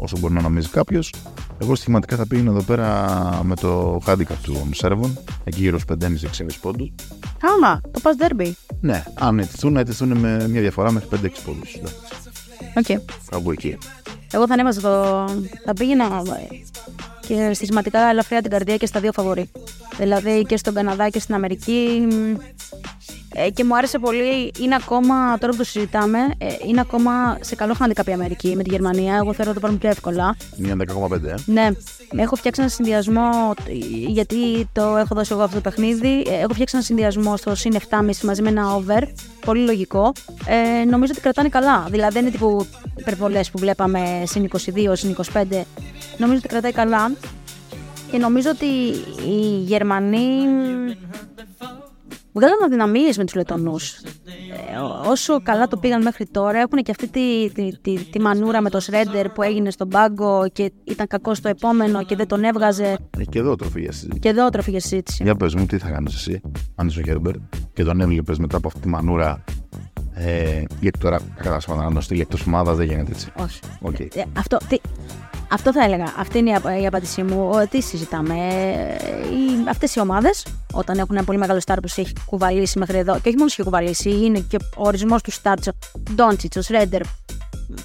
όσο 0.00 0.18
μπορεί 0.18 0.34
να 0.34 0.40
νομίζει 0.40 0.68
κάποιος. 0.68 1.14
Εγώ 1.58 1.74
στοιχηματικά 1.74 2.16
θα 2.16 2.26
πήγαινα 2.26 2.50
εδώ 2.50 2.62
πέρα 2.62 3.40
με 3.42 3.56
το 3.56 4.00
handicap 4.06 4.36
των 4.46 4.74
Σέρβων, 4.74 5.18
εκεί 5.44 5.60
γύρω 5.60 5.78
στους 5.78 5.96
5,5-6,5 6.02 6.46
πόντους. 6.60 6.92
Άμα, 7.54 7.80
το 7.90 8.00
πας 8.00 8.16
derby. 8.18 8.52
Ναι, 8.80 9.04
αν 9.14 9.38
ηττηθούν, 9.38 9.72
να 9.72 9.80
ηττηθούν 9.80 10.16
με 10.16 10.48
μια 10.48 10.60
διαφορά 10.60 10.90
μέχρι 10.90 11.08
5-6 11.22 11.28
πόντους. 11.44 11.78
Οκ. 12.76 13.00
Κάπου 13.30 13.50
εκεί. 13.50 13.78
Εγώ 14.32 14.46
θα 14.46 14.52
ανέβαζα 14.52 14.80
το. 14.80 15.24
Θα 15.64 15.72
πήγαινα 15.72 16.04
ε, 16.04 16.56
και 17.26 17.54
στοιχηματικά 17.54 18.00
ελαφρά 18.00 18.42
τη 18.42 18.50
καρδία 18.50 18.76
και 18.76 18.86
στα 18.86 19.00
δύο 19.00 19.12
φαβορί. 19.12 19.50
Δηλαδή 19.98 20.42
και 20.42 20.56
στον 20.56 20.74
Καναδά 20.74 21.08
και 21.08 21.20
στην 21.20 21.34
Αμερική. 21.34 22.06
Μ, 23.34 23.38
Ε, 23.38 23.50
και 23.50 23.64
μου 23.64 23.76
άρεσε 23.76 23.98
πολύ, 23.98 24.52
είναι 24.60 24.74
ακόμα, 24.74 25.38
τώρα 25.38 25.52
που 25.52 25.58
το 25.58 25.64
συζητάμε, 25.64 26.18
ε, 26.38 26.46
είναι 26.66 26.80
ακόμα 26.80 27.38
σε 27.40 27.54
καλό 27.54 27.74
handicap 27.80 28.06
η 28.06 28.12
Αμερική 28.12 28.56
με 28.56 28.62
τη 28.62 28.70
Γερμανία. 28.70 29.16
Εγώ 29.16 29.32
θέλω 29.32 29.48
να 29.48 29.54
το 29.54 29.60
πάρουμε 29.60 29.78
πιο 29.78 29.88
εύκολα. 29.88 30.36
Μια 30.56 30.76
10,5. 30.76 31.28
Ε. 31.28 31.34
Ναι, 31.44 31.68
έχω 32.16 32.36
φτιάξει 32.36 32.60
ένα 32.60 32.70
συνδυασμό, 32.70 33.54
ε, 33.68 33.72
γιατί 34.08 34.68
το 34.72 34.96
έχω 34.96 35.14
δώσει 35.14 35.32
εγώ 35.32 35.42
αυτό 35.42 35.54
το 35.54 35.60
παιχνίδι. 35.60 36.24
Ε, 36.28 36.34
Έχω 36.40 36.52
φτιάξει 36.52 36.76
ένα 36.76 36.84
συνδυασμό 36.84 37.36
στο 37.36 37.54
συν 37.54 37.74
7,5 37.74 38.24
μαζί 38.24 38.42
με 38.42 38.48
ένα 38.48 38.74
over. 38.74 39.02
Πολύ 39.44 39.64
λογικό. 39.64 40.12
Ε, 40.46 40.84
νομίζω 40.84 41.12
ότι 41.12 41.20
κρατάνε 41.22 41.48
καλά. 41.48 41.86
Δηλαδή 41.90 42.12
δεν 42.12 42.22
είναι 42.22 42.30
τύπου 42.30 42.66
υπερβολές 42.98 43.50
που 43.50 43.58
βλέπαμε 43.58 44.22
συν 44.26 44.48
22, 44.52 44.58
συν 44.92 45.16
25. 45.32 45.42
Νομίζω 46.18 46.38
ότι 46.38 46.48
κρατάει 46.48 46.72
καλά. 46.72 47.10
Και 48.10 48.18
νομίζω 48.18 48.50
ότι 48.50 48.66
οι 49.30 49.62
Γερμανοί 49.64 50.18
βγάλαν 52.32 52.62
αδυναμίες 52.64 53.16
με 53.18 53.24
τους 53.24 53.34
Λετωνούς. 53.34 53.92
Ε, 54.72 54.76
ό- 54.78 55.10
όσο 55.10 55.42
καλά 55.42 55.68
το 55.68 55.76
πήγαν 55.76 56.02
μέχρι 56.02 56.26
τώρα, 56.26 56.58
έχουν 56.58 56.78
και 56.82 56.90
αυτή 56.90 57.08
τη, 57.08 57.50
τη, 57.50 57.78
τη, 57.80 58.04
τη 58.04 58.20
μανούρα 58.20 58.60
με 58.60 58.70
το 58.70 58.80
Σρέντερ 58.80 59.28
που 59.28 59.42
έγινε 59.42 59.70
στον 59.70 59.88
πάγκο 59.88 60.48
και 60.52 60.72
ήταν 60.84 61.06
κακό 61.06 61.34
στο 61.34 61.48
επόμενο 61.48 62.04
και 62.04 62.16
δεν 62.16 62.26
τον 62.26 62.44
έβγαζε. 62.44 62.96
Έχει 63.18 63.28
και 63.28 63.38
εδώ 63.38 63.56
τροφή 63.56 63.80
για 63.80 63.92
συζήτηση. 63.92 64.18
Και 64.18 64.28
εδώ 64.28 64.48
τροφή 64.48 64.70
για 64.70 64.80
συζήτηση. 64.80 65.22
Για 65.22 65.34
πες 65.36 65.54
μου, 65.54 65.66
τι 65.66 65.78
θα 65.78 65.88
κάνεις 65.90 66.14
εσύ, 66.14 66.40
αν 66.74 66.86
είσαι 66.86 67.00
ο 67.00 67.02
Χέρμπερτ 67.02 67.34
και 67.72 67.84
τον 67.84 68.00
έβλεπες 68.00 68.38
μετά 68.38 68.56
από 68.56 68.66
αυτή 68.68 68.80
τη 68.80 68.88
μανούρα. 68.88 69.44
Ε, 70.14 70.62
γιατί 70.80 70.98
τώρα, 70.98 71.20
κατά 71.42 71.60
σπάτα, 71.60 71.82
να 71.84 71.92
το 71.94 72.00
στείλει 72.00 72.20
εκτός 72.20 72.46
ομάδας 72.46 72.76
δεν 72.76 72.86
γίνεται 72.86 73.10
έτσι. 73.12 73.32
Όχι. 73.36 73.60
Οκ. 73.80 74.00
Ε, 74.00 74.06
αυτό, 74.38 74.56
τι, 74.68 74.76
αυτό 75.52 75.72
θα 75.72 75.84
έλεγα. 75.84 76.14
Αυτή 76.18 76.38
είναι 76.38 76.50
η, 76.50 76.54
απ- 76.54 76.80
η 76.82 76.86
απάντησή 76.86 77.22
μου. 77.22 77.48
Ό,τι 77.52 77.80
συζητάμε. 77.82 78.34
Ε, 78.34 78.94
οι, 79.34 79.68
αυτές 79.68 79.94
οι 79.94 80.00
ομάδες, 80.00 80.46
όταν 80.72 80.98
έχουν 80.98 81.16
ένα 81.16 81.24
πολύ 81.24 81.38
μεγάλο 81.38 81.60
στάρ 81.60 81.80
που 81.80 81.88
σε 81.88 82.00
έχει 82.00 82.12
κουβαλήσει 82.24 82.78
μέχρι 82.78 82.98
εδώ, 82.98 83.14
και 83.20 83.28
όχι 83.28 83.36
μόνο 83.36 83.48
σε 83.48 83.54
έχει 83.58 83.70
κουβαλήσει, 83.70 84.10
είναι 84.10 84.38
και 84.38 84.56
ο 84.76 84.86
ορισμός 84.86 85.22
του 85.22 85.30
στάρ, 85.30 85.58
ο 85.58 85.72
Ντόντσιτς, 86.14 86.56
ο 86.56 86.62
Σρέντερ, 86.62 87.02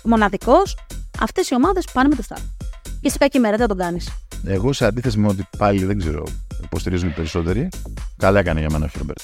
μοναδικός, 0.03 0.77
αυτές 1.19 1.49
οι 1.49 1.55
ομάδες 1.55 1.85
πάνε 1.93 2.09
με 2.09 2.15
το 2.15 2.23
στάρ. 2.23 2.39
Και 3.01 3.09
σε 3.09 3.17
κακή 3.17 3.39
μέρα 3.39 3.57
δεν 3.57 3.67
τον 3.67 3.77
κάνεις. 3.77 4.09
Εγώ 4.45 4.73
σε 4.73 4.85
αντίθεση 4.85 5.19
με 5.19 5.27
ό,τι 5.27 5.47
πάλι 5.57 5.85
δεν 5.85 5.97
ξέρω 5.97 6.23
υποστηρίζουν 6.63 7.09
οι 7.09 7.11
περισσότεροι, 7.11 7.69
Καλά 8.17 8.39
έκανε 8.39 8.59
για 8.59 8.69
μένα 8.71 8.85
ο 8.85 8.87
Χέρμπερτ. 8.87 9.19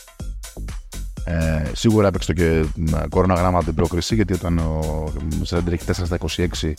Ε, 1.25 1.63
σίγουρα 1.75 2.07
έπαιξε 2.07 2.41
και 2.41 2.65
κορώνα 3.09 3.30
γράμματα 3.30 3.57
από 3.57 3.65
την 3.65 3.75
πρόκριση 3.75 4.15
γιατί 4.15 4.33
όταν 4.33 4.57
ο 4.57 5.11
Σρέντερ 5.41 5.73
έχει 5.73 5.83
4 5.87 5.91
στα 5.91 6.17
26 6.61 6.73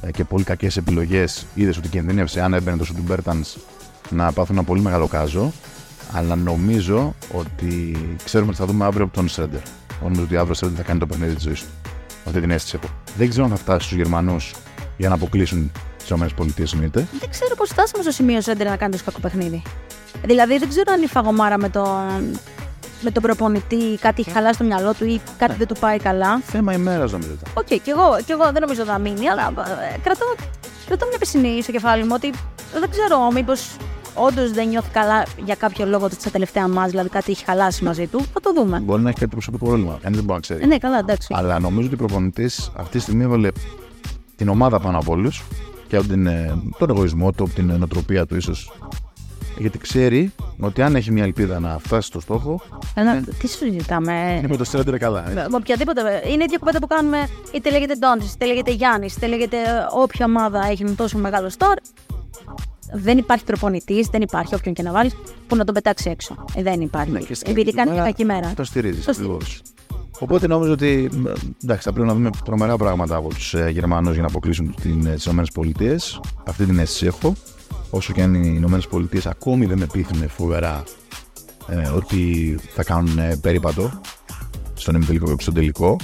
ε, 0.00 0.10
και 0.10 0.24
πολύ 0.24 0.44
κακές 0.44 0.76
επιλογές, 0.76 1.46
είδες 1.54 1.76
ότι 1.76 1.88
κινδύνευσε 1.88 2.40
αν 2.40 2.54
έμπαινε 2.54 2.76
το 2.76 2.84
σουτ 2.84 2.94
του 2.94 3.02
Μπέρτανς 3.06 3.56
να 4.10 4.32
πάθουν 4.32 4.56
ένα 4.56 4.64
πολύ 4.64 4.80
μεγάλο 4.80 5.06
κάζο. 5.06 5.52
Αλλά 6.16 6.36
νομίζω 6.36 7.14
ότι 7.32 7.96
ξέρουμε 8.24 8.50
ότι 8.50 8.58
θα 8.58 8.66
δούμε 8.66 8.84
αύριο 8.84 9.04
από 9.04 9.14
τον 9.14 9.28
Σρέντερ. 9.28 9.60
Νομίζω 10.02 10.22
ότι 10.22 10.36
αύριο 10.36 10.50
ο 10.50 10.54
Σρέντερ 10.54 10.76
θα 10.76 10.82
κάνει 10.82 10.98
το 10.98 11.06
παιχνίδι 11.06 11.34
της 11.34 11.42
ζωής 11.42 11.60
του. 11.60 11.90
Αυτή 12.26 12.40
την 12.40 12.50
αίσθηση 12.50 12.78
έχω. 12.82 12.94
Δεν 13.16 13.28
ξέρω 13.28 13.44
αν 13.44 13.50
θα 13.50 13.56
φτάσει 13.56 13.84
στους 13.86 13.96
Γερμανούς 13.96 14.54
για 14.96 15.08
να 15.08 15.14
αποκλείσουν 15.14 15.72
τις 15.98 16.10
ΗΠΑ 16.10 16.46
εννοείται. 16.72 17.06
Δεν 17.20 17.30
ξέρω 17.30 17.54
πώς 17.54 17.68
φτάσαμε 17.68 18.02
στο 18.02 18.12
σημείο 18.12 18.40
Σρέντερ 18.40 18.66
να 18.66 18.76
κάνεις 18.76 18.98
τόσο 18.98 19.10
κακό 19.10 19.28
παιχνίδι. 19.28 19.62
Δηλαδή 20.24 20.58
δεν 20.58 20.68
ξέρω 20.68 20.92
αν 20.92 21.02
η 21.02 21.06
φαγωμάρα 21.06 21.58
με 21.58 21.68
τον, 21.68 22.38
με 23.00 23.10
τον 23.10 23.22
προπονητή 23.22 23.98
κάτι 24.00 24.20
έχει 24.20 24.30
χαλάσει 24.30 24.54
στο 24.54 24.64
μυαλό 24.64 24.94
του 24.94 25.04
ή 25.04 25.20
κάτι 25.38 25.54
δεν 25.58 25.66
του 25.66 25.76
πάει 25.80 25.98
καλά. 25.98 26.40
Θέμα 26.44 26.72
ημέρας 26.72 27.12
νομίζω. 27.12 27.36
Οκ, 27.54 27.66
και, 27.66 27.80
εγώ, 27.86 28.16
και 28.26 28.32
εγώ 28.32 28.44
δεν 28.52 28.60
νομίζω 28.60 28.82
ότι 28.82 28.90
θα 28.90 28.98
μείνει, 28.98 29.28
αλλά 29.28 29.52
ε, 29.94 29.98
κρατώ, 30.02 30.34
κρατώ 30.86 31.06
μια 31.06 31.18
πισινή 31.18 31.62
στο 31.62 31.72
κεφάλι 31.72 32.02
μου 32.02 32.12
ότι 32.12 32.32
δεν 32.80 32.90
ξέρω 32.90 33.30
μήπως 33.32 33.76
όντως 34.14 34.52
δεν 34.52 34.68
νιώθει 34.68 34.90
καλά 34.90 35.24
για 35.44 35.54
κάποιο 35.54 35.86
λόγο 35.86 36.04
ότι 36.04 36.14
στα 36.14 36.30
τελευταία 36.30 36.68
μας, 36.68 36.90
δηλαδή 36.90 37.08
κάτι 37.08 37.30
έχει 37.32 37.44
χαλάσει 37.44 37.84
μαζί 37.84 38.06
του. 38.06 38.20
Θα 38.32 38.40
το 38.40 38.52
δούμε. 38.52 38.80
Μπορεί 38.80 39.02
να 39.02 39.08
έχει 39.08 39.18
κάτι 39.18 39.30
προσωπικό 39.30 39.64
πρόβλημα. 39.66 39.98
Κανείς 40.02 40.16
δεν 40.16 40.26
μπορεί 40.26 40.32
να 40.34 40.40
ξέρει. 40.40 40.62
Ε, 40.62 40.66
ναι, 40.66 40.78
καλά, 40.78 40.98
εντάξει. 40.98 41.28
Αλλά 41.30 41.58
νομίζω 41.58 41.86
ότι 41.86 41.94
ο 41.94 42.06
προπονητής 42.06 42.70
αυτή 42.76 42.90
τη 42.90 42.98
στιγμή 42.98 43.22
έβαλε 43.22 43.48
την 44.36 44.48
ομάδα 44.48 44.80
πάνω 44.80 44.98
από 44.98 45.12
όλους 45.12 45.42
και 45.88 45.96
από 45.96 46.08
την, 46.08 46.26
ε, 46.26 46.58
τον 46.78 46.90
εγωισμό 46.90 47.32
του, 47.32 47.44
από 47.44 47.54
την 47.54 47.66
νοοτροπία 47.66 48.26
του 48.26 48.36
ίσως. 48.36 48.72
Γιατί 49.58 49.78
ξέρει 49.78 50.32
ότι 50.58 50.82
αν 50.82 50.94
έχει 50.96 51.12
μια 51.12 51.24
ελπίδα 51.24 51.60
να 51.60 51.78
φτάσει 51.78 52.06
στο 52.06 52.20
στόχο. 52.20 52.60
Ένα, 52.94 53.20
τι 53.38 53.48
σου 53.48 53.56
συζητάμε. 53.56 54.34
Είναι 54.38 54.48
με 54.48 54.56
το 54.56 54.64
Στρέντερ 54.64 54.98
καλά. 54.98 55.22
έτσι. 55.22 55.34
Με 55.34 55.56
οποιαδήποτε. 55.56 56.00
Είναι 56.24 56.42
η 56.42 56.44
ίδια 56.44 56.58
κουβέντα 56.58 56.78
που 56.78 56.86
κάνουμε 56.86 57.28
είτε 57.54 57.70
λέγεται 57.70 57.94
Ντόντι, 57.94 58.24
είτε 58.34 58.46
λέγεται 58.46 58.70
Γιάννης, 58.70 59.16
είτε 59.16 59.26
λέγεται 59.26 59.56
όποια 59.92 60.26
ομάδα 60.26 60.66
έχει 60.66 60.82
ένα 60.82 60.94
τόσο 60.94 61.18
μεγάλο 61.18 61.48
στόρ. 61.48 61.74
Δεν 62.96 63.18
υπάρχει 63.18 63.44
προπονητή, 63.44 64.08
δεν 64.10 64.22
υπάρχει 64.22 64.54
όποιον 64.54 64.74
και 64.74 64.82
να 64.82 64.92
βάλει 64.92 65.12
που 65.46 65.56
να 65.56 65.64
τον 65.64 65.74
πετάξει 65.74 66.10
έξω. 66.10 66.44
Ε, 66.54 66.62
δεν 66.62 66.80
υπάρχει. 66.80 67.10
Ναι, 67.10 67.18
και 67.18 67.34
στην 67.34 67.50
Επειδή 67.50 67.64
κακή 67.72 67.76
κάνει 67.76 67.90
μια 67.90 68.00
μέρα 68.00 68.12
κακή 68.12 68.24
μέρα. 68.24 68.52
Το 68.56 68.64
στηρίζει 68.64 69.00
Το 69.00 69.10
ακριβώς. 69.10 69.62
Οπότε 70.18 70.46
νομίζω 70.46 70.72
ότι 70.72 71.08
μ, 71.12 71.26
εντάξει, 71.62 71.82
θα 71.82 71.92
πρέπει 71.92 72.06
να 72.06 72.14
δούμε 72.14 72.30
τρομερά 72.44 72.76
πράγματα 72.76 73.16
από 73.16 73.28
τους 73.28 73.54
ε, 73.54 73.68
Γερμανούς 73.70 74.12
για 74.12 74.22
να 74.22 74.28
αποκλείσουν 74.28 74.74
την, 74.82 75.06
ε, 75.06 75.14
τις 75.14 75.26
ΗΠΑ. 75.26 75.96
Αυτή 76.44 76.64
την 76.64 76.78
αίσθηση 76.78 77.06
έχω. 77.06 77.34
Όσο 77.90 78.12
και 78.12 78.22
αν 78.22 78.34
οι 78.34 78.62
ΗΠΑ 79.12 79.30
ακόμη 79.30 79.66
δεν 79.66 79.78
με 79.78 79.86
πείθουν 79.92 80.28
φοβερά 80.28 80.82
ε, 81.68 81.88
ότι 81.88 82.54
θα 82.74 82.84
κάνουν 82.84 83.18
ε, 83.18 83.36
περίπατο 83.40 84.00
στον 84.74 84.94
ημιτελικό 84.94 85.36
και 85.36 85.42
στον 85.42 85.54
τελικό. 85.54 85.96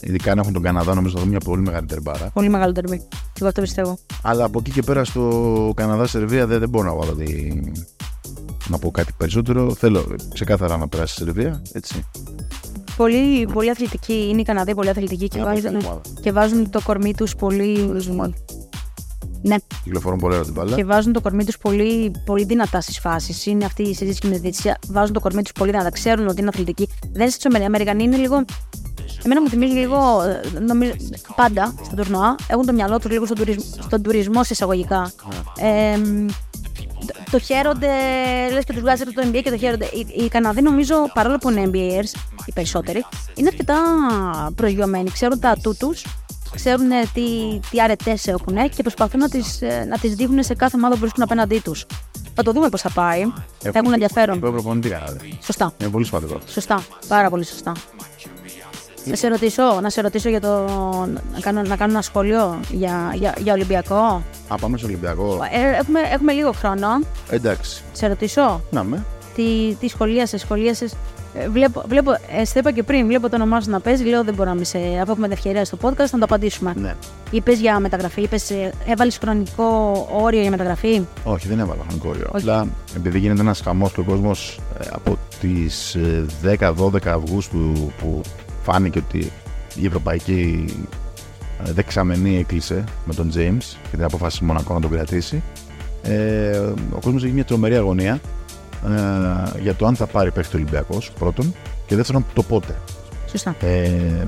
Ειδικά 0.00 0.32
αν 0.32 0.38
έχουν 0.38 0.52
τον 0.52 0.62
Καναδά, 0.62 0.94
νομίζω 0.94 1.14
θα 1.14 1.18
δούμε 1.20 1.30
μια 1.30 1.40
πολύ 1.40 1.62
μεγάλη 1.62 1.86
τερμπάρα. 1.86 2.30
Πολύ 2.34 2.48
μεγάλο 2.48 2.72
τερμπή. 2.72 2.98
Και 3.08 3.38
εγώ 3.38 3.48
αυτό 3.48 3.60
πιστεύω. 3.60 3.98
Αλλά 4.22 4.44
από 4.44 4.58
εκεί 4.58 4.70
και 4.70 4.82
πέρα 4.82 5.04
στο 5.04 5.72
Καναδά-Σερβία 5.76 6.46
δεν, 6.46 6.58
δεν 6.58 6.68
μπορώ 6.68 6.88
να 6.88 6.94
βάλω 6.94 7.12
τη... 7.14 7.60
να 8.68 8.78
πω 8.78 8.90
κάτι 8.90 9.12
περισσότερο. 9.16 9.74
Θέλω 9.74 10.16
ξεκάθαρα 10.34 10.76
να 10.76 10.88
περάσει 10.88 11.22
η 11.22 11.24
Σερβία. 11.24 11.62
Έτσι. 11.72 12.04
Πολύ, 12.96 13.46
πολύ 13.52 13.70
αθλητικοί 13.70 14.28
είναι 14.30 14.40
οι 14.40 14.44
Καναδοί, 14.44 14.74
πολύ 14.74 14.88
αθλητικοί 14.88 15.28
και, 15.28 15.36
Μια 15.38 15.44
βάζουν, 15.46 15.66
αθλητική 15.66 15.86
ομάδα. 15.90 16.20
και 16.20 16.32
βάζουν 16.32 16.70
το 16.70 16.80
κορμί 16.84 17.14
τους 17.14 17.34
πολύ. 17.36 17.90
Ναι, 19.42 19.56
Κυκλοφορούν 19.84 20.18
πολύ 20.18 20.32
ωραία 20.32 20.44
την 20.44 20.54
μπάλα. 20.54 20.76
και 20.76 20.84
βάζουν 20.84 21.12
το 21.12 21.20
κορμί 21.20 21.44
τους 21.44 21.58
πολύ, 21.58 22.10
πολύ 22.24 22.44
δυνατά 22.44 22.80
στις 22.80 22.98
φάσεις. 22.98 23.46
Είναι 23.46 23.64
αυτή 23.64 23.82
η 23.82 23.94
συζήτηση 23.94 24.20
και 24.20 24.26
με 24.26 24.34
τη 24.34 24.40
διαιτησία. 24.40 24.78
Βάζουν 24.88 25.12
το 25.14 25.20
κορμί 25.20 25.42
τους 25.42 25.52
πολύ 25.52 25.70
δυνατά. 25.70 25.90
Ξέρουν 25.90 26.26
ότι 26.28 26.40
είναι 26.40 26.48
αθλητικοί. 26.48 26.88
Δεν 27.12 27.20
είναι 27.22 27.30
στι 27.30 27.64
Αμερικανοί, 27.64 28.04
είναι 28.04 28.16
λίγο. 28.16 28.44
Εμένα 29.26 29.40
μου 29.42 29.48
θυμίζει 29.48 29.72
λίγο. 29.72 30.22
ε, 30.22 30.58
Νομίζω, 30.60 30.92
πάντα 31.36 31.74
στα 31.84 31.94
τουρνουά 31.96 32.34
έχουν 32.48 32.66
το 32.66 32.72
μυαλό 32.72 32.98
τους 32.98 33.10
λίγο 33.10 33.24
στον 33.24 33.36
τουρισμό, 33.36 33.64
στον 33.82 34.02
τουρισμό 34.02 34.44
σε 34.44 34.52
εισαγωγικά. 34.52 35.12
Ε, 35.58 35.96
το- 37.06 37.14
το 37.30 37.38
χαίρονται, 37.38 37.88
λες 38.52 38.64
και 38.64 38.72
τους 38.72 38.80
βγάζει 38.82 39.02
από 39.02 39.12
το 39.12 39.22
NBA 39.28 39.40
και 39.42 39.50
το 39.50 39.56
χαίρονται. 39.56 39.84
Οι, 39.84 40.24
οι 40.24 40.28
Καναδοί, 40.28 40.62
νομίζω, 40.62 40.94
παρόλο 41.14 41.38
που 41.38 41.50
είναι 41.50 41.70
NBAers, 41.72 42.18
οι 42.46 42.52
περισσότεροι, 42.54 43.04
είναι 43.34 43.48
αρκετά 43.52 43.76
προσγειωμένοι. 44.54 45.10
Ξέρουν 45.10 45.40
τα 45.40 45.50
ατού 45.50 45.76
τους, 45.76 46.04
ξέρουν 46.54 46.90
ε, 46.90 47.02
τι, 47.14 47.22
τι 47.70 47.80
αρετές 47.82 48.26
έχουν 48.26 48.54
και 48.76 48.82
προσπαθούν 48.82 49.20
να 49.20 49.28
τις 49.28 49.58
να 49.88 49.98
τις 49.98 50.14
δείχνουν 50.14 50.42
σε 50.42 50.54
κάθε 50.54 50.76
ομάδα 50.76 50.94
που 50.94 51.00
βρίσκουν 51.00 51.22
απέναντί 51.22 51.58
τους. 51.58 51.86
Θα 52.34 52.42
το 52.42 52.52
δούμε 52.52 52.68
πώς 52.68 52.80
θα 52.80 52.90
πάει. 52.90 53.24
Θα 53.58 53.70
έχουν 53.74 53.92
ενδιαφέρον. 53.92 54.38
Έχω 54.42 54.50
προπονητή 54.52 54.88
Καναδί. 54.88 55.38
Σωστά. 55.42 55.72
Είναι 55.80 55.90
πολύ 55.90 56.04
σημαντικό. 56.04 56.38
Σωστά. 56.46 56.84
Πάρα 57.08 57.30
πολύ 57.30 57.44
σωστά. 57.44 57.72
Να 59.06 59.16
σε 59.16 59.28
ρωτήσω, 59.28 59.80
να 59.80 59.90
σε 59.90 60.00
ρωτήσω 60.00 60.28
για 60.28 60.40
το. 60.40 60.48
να 61.32 61.40
κάνω, 61.40 61.62
να 61.62 61.76
κάνω 61.76 61.92
ένα 61.92 62.02
σχόλιο 62.02 62.60
για, 62.70 63.12
για, 63.14 63.34
για 63.38 63.52
Ολυμπιακό. 63.52 64.22
Α, 64.48 64.56
πάμε 64.60 64.78
στο 64.78 64.86
Ολυμπιακό. 64.86 65.38
Ε, 65.52 65.78
έχουμε, 65.78 66.00
έχουμε 66.12 66.32
λίγο 66.32 66.52
χρόνο. 66.52 66.86
Εντάξει. 67.30 67.82
Σε 67.92 68.06
ρωτήσω. 68.06 68.60
Να 68.70 68.84
με. 68.84 69.04
Τι, 69.34 69.76
τι 69.80 69.88
σχολίασες, 69.88 70.40
σχολίασες. 70.40 70.94
Βλέπω, 71.50 71.82
βλέπω, 71.88 72.12
ε, 72.12 72.44
σε 72.44 72.58
είπα 72.58 72.70
και 72.70 72.82
πριν, 72.82 73.06
βλέπω 73.06 73.28
το 73.28 73.36
όνομά 73.36 73.60
σου 73.60 73.70
να 73.70 73.80
παίζει. 73.80 74.04
Λέω 74.04 74.24
δεν 74.24 74.34
μπορώ 74.34 74.48
να 74.48 74.54
μην 74.54 74.64
σε. 74.64 74.78
Αφού 74.78 75.10
έχουμε 75.10 75.28
την 75.28 75.36
ευκαιρία 75.36 75.64
στο 75.64 75.78
podcast, 75.82 76.10
να 76.10 76.18
το 76.18 76.24
απαντήσουμε. 76.24 76.74
Ναι. 76.76 76.94
Είπες 77.30 77.58
για 77.58 77.80
μεταγραφή, 77.80 78.22
είπες, 78.22 78.50
έβαλες 78.86 79.18
χρονικό 79.18 80.06
όριο 80.12 80.40
για 80.40 80.50
μεταγραφή; 80.50 81.02
Όχι, 81.24 81.48
δεν 81.48 81.58
έβαλα 81.58 81.80
χρονικό 81.86 82.08
όριο. 82.08 82.30
Όχι. 82.32 82.48
Απλά 82.48 82.66
επειδή 82.96 83.18
γίνεται 83.18 83.40
ένας 83.40 83.60
χαμός 83.60 83.92
και 83.92 84.00
ο 84.00 84.04
κόσμο 84.04 84.30
από 84.90 85.18
τις 85.40 85.96
10-12 86.58 87.06
Αυγούστου 87.06 87.92
που 87.98 88.20
φάνηκε 88.66 88.98
ότι 88.98 89.32
η 89.74 89.86
Ευρωπαϊκή 89.86 90.64
ε, 91.66 91.72
δεξαμενή 91.72 92.38
έκλεισε 92.38 92.84
με 93.04 93.14
τον 93.14 93.30
James 93.34 93.76
και 93.90 93.96
την 93.96 94.04
αποφάσισε 94.04 94.44
Μονακό 94.44 94.74
να 94.74 94.80
τον 94.80 94.90
κρατήσει. 94.90 95.42
Ε, 96.02 96.58
ο 96.90 97.00
κόσμος 97.00 97.24
έχει 97.24 97.32
μια 97.32 97.44
τρομερή 97.44 97.76
αγωνία 97.76 98.20
ε, 98.86 99.60
για 99.60 99.74
το 99.74 99.86
αν 99.86 99.96
θα 99.96 100.06
πάρει 100.06 100.30
παίχτη 100.30 100.56
ο 100.56 100.58
Ολυμπιακός 100.58 101.12
πρώτον 101.18 101.54
και 101.86 101.96
δεύτερον 101.96 102.26
το 102.34 102.42
πότε. 102.42 102.78
Σωστά. 103.30 103.56
Ε, 103.60 104.24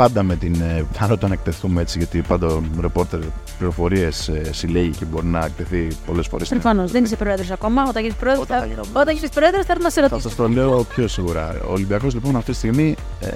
πάντα 0.00 0.22
με 0.22 0.36
την 0.36 0.54
ε, 0.60 0.84
πιθανότητα 0.92 1.28
να 1.28 1.34
εκτεθούμε 1.34 1.80
έτσι, 1.80 1.98
γιατί 1.98 2.22
πάντα 2.22 2.46
ο 2.46 2.62
ρεπόρτερ 2.80 3.20
πληροφορίες 3.58 4.28
ε, 4.28 4.52
συλλέγει 4.52 4.90
και 4.90 5.04
μπορεί 5.04 5.26
να 5.26 5.44
εκτεθεί 5.44 5.88
πολλές 6.06 6.26
φορές. 6.26 6.48
Προφανώς 6.48 6.90
δεν 6.90 7.04
είσαι 7.04 7.16
πρόεδρος 7.16 7.50
ακόμα. 7.50 7.82
Όταν 7.88 8.02
γίνεις 8.02 8.16
πρόεδρος, 8.16 8.44
Όταν 8.44 8.56
θα, 8.56 8.62
θα 8.62 8.68
γίνω 8.68 8.82
όταν 8.92 9.14
γίνεις 9.14 9.30
πρόεδρος, 9.30 9.64
θα 9.66 9.72
έρθω 9.72 9.84
να 9.84 9.90
σε 9.90 10.00
Θα 10.00 10.08
ρωτήσω. 10.08 10.28
σας 10.28 10.36
το 10.36 10.48
λέω 10.48 10.84
πιο 10.84 11.08
σίγουρα. 11.08 11.60
Ο 11.68 11.72
Ολυμπιακός 11.72 12.14
λοιπόν 12.14 12.36
αυτή 12.36 12.50
τη 12.50 12.56
στιγμή 12.56 12.96
ε, 13.20 13.28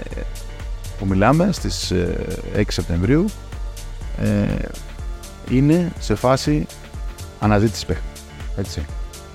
που 0.98 1.06
μιλάμε 1.06 1.48
στις 1.52 1.92
6 2.56 2.62
Σεπτεμβρίου 2.68 3.24
ε, 4.20 4.46
είναι 5.50 5.92
σε 5.98 6.14
φάση 6.14 6.66
αναζήτησης 7.40 7.84
παίχτη. 7.84 8.02
Έτσι. 8.56 8.84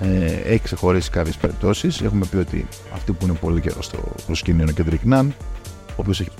Ε, 0.00 0.24
έχει 0.24 0.62
ξεχωρίσει 0.62 1.10
κάποιες 1.10 1.36
περιπτώσεις. 1.36 2.00
Έχουμε 2.00 2.26
πει 2.30 2.36
ότι 2.36 2.66
αυτοί 2.94 3.12
που 3.12 3.24
είναι 3.24 3.34
πολύ 3.40 3.60
καιρό 3.60 3.82
στο 3.82 3.98
προσκήνιο 4.26 4.62
είναι 4.62 4.70
ο 4.70 4.74
Κέντρικ 4.74 5.04
Ναν, 5.04 5.34
ο 5.88 5.94
οποίος 5.96 6.20
έχει 6.20 6.30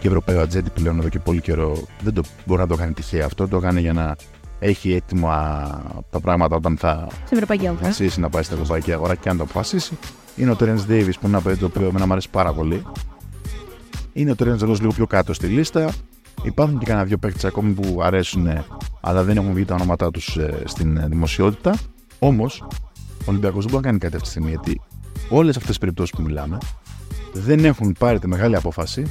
και 0.00 0.06
Ευρωπαίο 0.08 0.40
ατζέντη 0.40 0.70
πλέον 0.70 0.98
εδώ 0.98 1.08
και 1.08 1.18
πολύ 1.18 1.40
καιρό. 1.40 1.82
Δεν 2.02 2.14
το 2.14 2.22
μπορεί 2.46 2.60
να 2.60 2.66
το 2.66 2.76
κάνει 2.76 2.92
τυχαία 2.92 3.24
αυτό. 3.24 3.48
Το 3.48 3.58
κάνει 3.58 3.80
για 3.80 3.92
να 3.92 4.16
έχει 4.58 4.92
έτοιμα 4.92 5.66
τα 6.10 6.20
πράγματα 6.20 6.56
όταν 6.56 6.76
θα 6.76 7.06
Στην 7.10 7.36
Ευρωπαϊκή 7.36 7.66
Αγορά. 7.66 7.80
αποφασίσει 7.80 8.20
να 8.20 8.28
πάει 8.28 8.42
στην 8.42 8.56
ευρωπαϊκή 8.56 8.92
αγορά 8.92 9.14
και 9.14 9.28
αν 9.28 9.36
το 9.36 9.42
αποφασίσει. 9.42 9.98
Είναι 10.36 10.50
ο 10.50 10.56
Terence 10.60 10.64
Davis 10.88 11.12
που 11.20 11.26
είναι 11.26 11.36
ένα 11.36 11.40
παιδί 11.40 11.58
το 11.58 11.66
οποίο 11.66 11.86
εμένα 11.86 12.06
μου 12.06 12.12
αρέσει 12.12 12.30
πάρα 12.30 12.52
πολύ. 12.52 12.82
Είναι 14.12 14.30
ο 14.30 14.34
Terence 14.38 14.58
Davis 14.58 14.80
λίγο 14.80 14.92
πιο 14.94 15.06
κάτω 15.06 15.32
στη 15.32 15.46
λίστα. 15.46 15.92
Υπάρχουν 16.42 16.78
και 16.78 16.84
κανένα 16.84 17.04
δύο 17.06 17.18
παίκτες 17.18 17.44
ακόμη 17.44 17.72
που 17.72 18.02
αρέσουν, 18.02 18.48
αλλά 19.00 19.22
δεν 19.24 19.36
έχουν 19.36 19.52
βγει 19.52 19.64
τα 19.64 19.74
ονόματά 19.74 20.10
τους 20.10 20.38
στην 20.64 20.96
ε, 20.96 21.06
δημοσιότητα. 21.08 21.74
Όμως, 22.18 22.64
ο 23.20 23.24
Ολυμπιακός 23.24 23.64
δεν 23.64 23.72
μπορεί 23.72 23.84
να 23.84 23.88
κάνει 23.88 23.98
κάτι 23.98 24.14
αυτή 24.14 24.26
τη 24.26 24.30
στιγμή 24.30 24.48
γιατί 24.48 24.80
όλες 25.28 25.50
αυτές 25.50 25.68
τις 25.68 25.78
περιπτώσεις 25.78 26.14
που 26.16 26.22
μιλάμε 26.22 26.58
δεν 27.32 27.64
έχουν 27.64 27.94
πάρει 27.98 28.18
τη 28.18 28.28
μεγάλη 28.28 28.56
απόφαση 28.56 29.06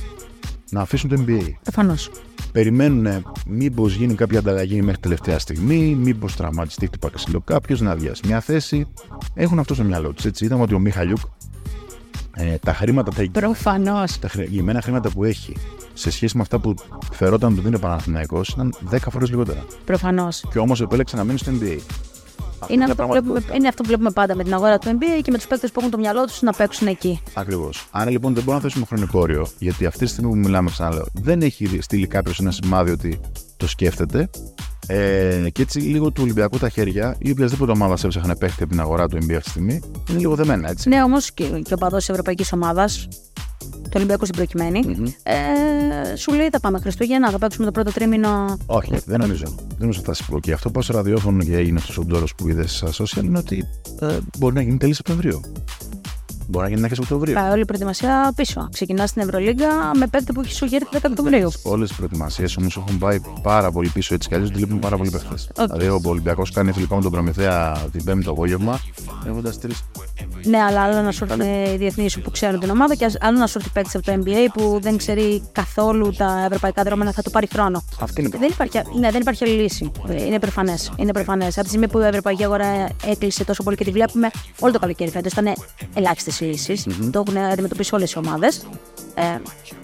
να 0.70 0.82
αφήσουν 0.82 1.10
το 1.10 1.24
NBA. 1.28 1.52
Προφανώ. 1.64 1.96
Περιμένουν 2.52 3.26
μήπως 3.48 3.96
γίνει 3.96 4.14
κάποια 4.14 4.40
ανταλλαγή 4.40 4.82
μέχρι 4.82 5.02
τελευταία 5.02 5.40
στιγμή, 5.40 5.96
μήπως 5.96 6.36
τραυματιστεί, 6.36 6.86
χτυπά 6.86 7.10
ξύλο 7.10 7.42
κάποιος, 7.42 7.82
να 7.82 7.92
αδειάσει 7.92 8.22
μια 8.26 8.40
θέση. 8.40 8.88
Έχουν 9.34 9.60
αυτό 9.60 9.74
στο 9.74 9.84
μυαλό 9.84 10.12
τους. 10.12 10.26
Έτσι, 10.26 10.46
είδαμε 10.46 10.62
ότι 10.62 10.74
ο 10.74 10.80
Μιχαλιούκ 10.80 11.20
ε, 12.36 12.58
τα 12.58 12.74
χρήματα, 12.74 13.12
τα, 13.12 13.26
Προφανώς. 13.32 14.20
τα 14.20 14.28
χρεωμένα 14.30 14.82
χρήματα 14.82 15.10
που 15.10 15.24
έχει 15.24 15.54
σε 15.94 16.12
σχέση 16.12 16.36
με 16.36 16.42
αυτά 16.42 16.60
που 16.60 16.76
φερόταν 17.12 17.50
να 17.50 17.56
του 17.56 17.62
δίνει 17.62 17.76
ο 17.76 17.80
Παναθηναϊκός 17.80 18.50
ήταν 18.50 18.74
10 18.92 18.98
φορές 19.12 19.30
λιγότερα. 19.30 19.66
Προφανώς. 19.86 20.44
Και 20.52 20.60
όμως 20.60 20.82
επέλεξε 20.82 21.16
να 21.16 21.24
μείνει 21.24 21.38
στο 21.38 21.52
NBA. 21.62 21.78
Αυτό 22.60 22.74
Είναι, 22.74 22.84
αυτό 22.84 22.96
που 22.96 23.02
βλέπουμε, 23.02 23.22
πραγματικότητα. 23.22 23.56
είναι 23.56 23.68
αυτό 23.68 23.82
που 23.82 23.88
βλέπουμε 23.88 24.12
πάντα 24.12 24.36
με 24.36 24.44
την 24.44 24.54
αγορά 24.54 24.78
του 24.78 24.88
NBA 24.88 25.22
και 25.22 25.32
με 25.32 25.38
τους 25.38 25.48
παίκτες 25.48 25.72
που 25.72 25.80
έχουν 25.80 25.92
το 25.92 25.98
μυαλό 25.98 26.26
τους 26.26 26.42
να 26.42 26.54
παίξουν 26.54 26.88
εκεί. 26.88 27.22
Ακριβώς. 27.34 27.88
Άρα 27.92 28.10
λοιπόν 28.10 28.34
δεν 28.34 28.44
μπορούμε 28.44 28.64
να 28.64 28.70
θέσουμε 28.70 28.86
χρονικό 28.86 29.20
όριο, 29.20 29.48
γιατί 29.60 29.86
αυτή 29.86 30.00
τη 30.06 30.12
στιγμή 30.12 30.30
που 30.32 30.38
μιλάμε, 30.38 30.70
ξαναλέω, 30.70 31.06
δεν 31.14 31.42
έχει 31.42 31.78
στείλει 31.82 32.08
κάποιος 32.08 32.40
ένα 32.40 32.52
σημάδι 32.52 32.92
ότι 32.92 33.20
το 33.58 33.68
σκέφτεται. 33.68 34.30
Ε, 34.90 35.48
και 35.52 35.62
έτσι 35.62 35.80
λίγο 35.80 36.12
του 36.12 36.22
Ολυμπιακού 36.24 36.58
τα 36.58 36.70
χέρια 36.70 37.16
ή 37.20 37.32
οποιασδήποτε 37.32 37.72
ομάδα 37.72 37.98
έψαχνε 38.04 38.36
παίχτη 38.36 38.64
από 38.64 38.72
την 38.72 38.82
αγορά 38.82 39.08
του 39.08 39.18
NBA 39.18 39.32
αυτή 39.32 39.44
τη 39.44 39.50
στιγμή 39.50 39.82
είναι 40.10 40.20
λίγο 40.20 40.36
δεμένα 40.36 40.70
έτσι. 40.70 40.90
Ναι, 40.90 41.04
όμως 41.04 41.32
και, 41.32 41.44
και 41.44 41.74
ο 41.74 41.78
παδός 41.78 42.00
της 42.00 42.10
Ευρωπαϊκής 42.10 42.54
Ομάδας, 42.54 43.08
το 43.90 43.98
Ολυμπιακό 43.98 44.26
στην 44.26 44.38
προκειμενη 44.38 45.16
ε, 45.24 46.16
σου 46.16 46.34
λέει 46.34 46.50
θα 46.52 46.60
πάμε 46.60 46.80
Χριστούγεννα, 46.80 47.30
θα 47.30 47.38
παίξουμε 47.38 47.66
το 47.66 47.72
πρώτο 47.72 47.92
τρίμηνο. 47.92 48.58
Όχι, 48.66 48.92
δεν 49.06 49.20
νομίζω. 49.20 49.46
Δεν 49.46 49.78
νομίζω 49.80 50.02
θα 50.06 50.14
φτάσει 50.14 50.40
Και 50.40 50.52
αυτό 50.52 50.72
που 50.72 50.82
στο 50.82 50.94
ραδιόφωνο 50.94 51.44
και 51.44 51.58
έγινε 51.58 51.80
αυτός 51.80 51.98
ο 51.98 52.04
ντόρος 52.04 52.36
που 52.36 52.50
είδες 52.50 52.76
στα 52.76 53.04
social 53.04 53.24
είναι 53.24 53.38
ότι 53.38 53.66
ε, 54.00 54.18
μπορεί 54.38 54.54
να 54.54 54.62
γίνει 54.62 54.78
τέλη 54.78 54.94
Σεπτεμβρίου. 54.94 55.42
Μπορεί 56.50 56.66
να 56.66 56.72
γίνει 56.72 56.84
αρχέ 56.84 57.02
Οκτωβρίου. 57.02 57.34
Πάει 57.34 57.52
όλη 57.52 57.62
η 57.62 57.66
προετοιμασία 57.66 58.34
πίσω. 58.36 58.70
Ξεκινάς 58.72 59.10
στην 59.10 59.22
Ευρωλίγκα 59.22 59.68
με 59.98 60.08
παίκτη 60.08 60.34
που 60.34 60.42
έχεις 60.42 60.56
σου 60.56 60.66
γέρει 60.66 60.86
10 60.94 60.98
Οκτωβρίου. 61.06 61.52
Όλες 61.64 61.90
οι 61.90 61.96
προετοιμασίες 61.96 62.58
όμως 62.58 62.78
έχουν 62.78 62.98
πάει 62.98 63.20
πάρα 63.42 63.72
πολύ 63.72 63.90
πίσω 63.90 64.14
έτσι 64.14 64.28
κι 64.28 64.36
αλλιώς 64.36 64.50
δεν 64.50 64.60
λείπουν 64.60 64.80
πάρα 64.80 64.98
πολλοί 64.98 65.10
παίκτε. 65.10 65.36
Okay. 65.56 65.66
Δηλαδή 65.72 65.88
ο 65.88 66.02
Ολυμπιακός 66.06 66.52
κάνει 66.52 66.72
φιλικό 66.72 66.96
με 66.96 67.02
τον 67.02 67.12
Προμηθέα 67.12 67.78
την 67.92 68.04
Πέμπτη 68.04 68.24
το 68.24 68.32
απόγευμα 68.32 68.80
έχοντας 69.28 69.60
τρεις. 69.60 69.84
Ναι, 70.44 70.58
αλλά 70.58 70.82
άλλο 70.82 71.02
να 71.02 71.12
σου 71.12 71.24
έρθουν 71.24 71.42
οι 71.42 71.78
διεθνείς 71.78 72.20
που 72.20 72.32
ξέρουν 72.32 72.60
την 72.60 72.70
ομάδα 72.70 72.96
και 72.96 73.12
άλλο 73.20 73.38
να 73.38 73.48
σου 73.48 73.58
έρθει 73.58 73.70
παίκτη 73.70 73.98
από 73.98 74.06
το 74.06 74.22
NBA 74.24 74.48
που 74.54 74.80
δεν 74.82 74.98
ξέρει 74.98 75.44
καθόλου 75.52 76.12
τα 76.18 76.44
ευρωπαϊκά 76.46 76.84
δρόμενα, 76.84 77.12
θα 77.12 77.22
του 77.22 77.32
πάρει 77.32 77.48
χρόνο. 77.52 77.84
Αυτή 78.00 78.22
είναι 78.22 78.30
δεν 78.38 78.50
υπάρχει, 78.52 78.82
ναι, 79.00 79.12
δεν 79.12 79.22
υπάρχει 79.22 79.44
άλλη 79.44 79.54
λύση. 79.54 79.92
Είναι 80.10 80.40
προφανές. 80.40 80.92
Είναι 80.96 81.12
προφανές. 81.12 81.54
Από 81.54 81.62
τη 81.62 81.68
στιγμή 81.68 81.88
που 81.88 82.00
η 82.00 82.06
ευρωπαϊκή 82.06 82.44
αγορά 82.44 82.88
έκλεισε 83.06 83.44
τόσο 83.44 83.64
πολύ 83.64 83.76
και 83.76 83.84
τη 83.84 83.92
βλέπουμε 83.92 84.30
όλο 84.60 84.74
το 84.74 84.80
καλοκαίρι 84.80 85.12
φέτος 85.12 85.32
ήταν 85.32 85.54
ελάχιστες 85.94 86.37
λύσει. 86.46 86.84
Mm-hmm. 86.86 87.10
Το 87.12 87.24
έχουν 87.28 87.38
αντιμετωπίσει 87.38 87.96
όλες 87.96 88.12
οι 88.12 88.18
ομάδες. 88.18 88.68
Ε, 89.16 89.22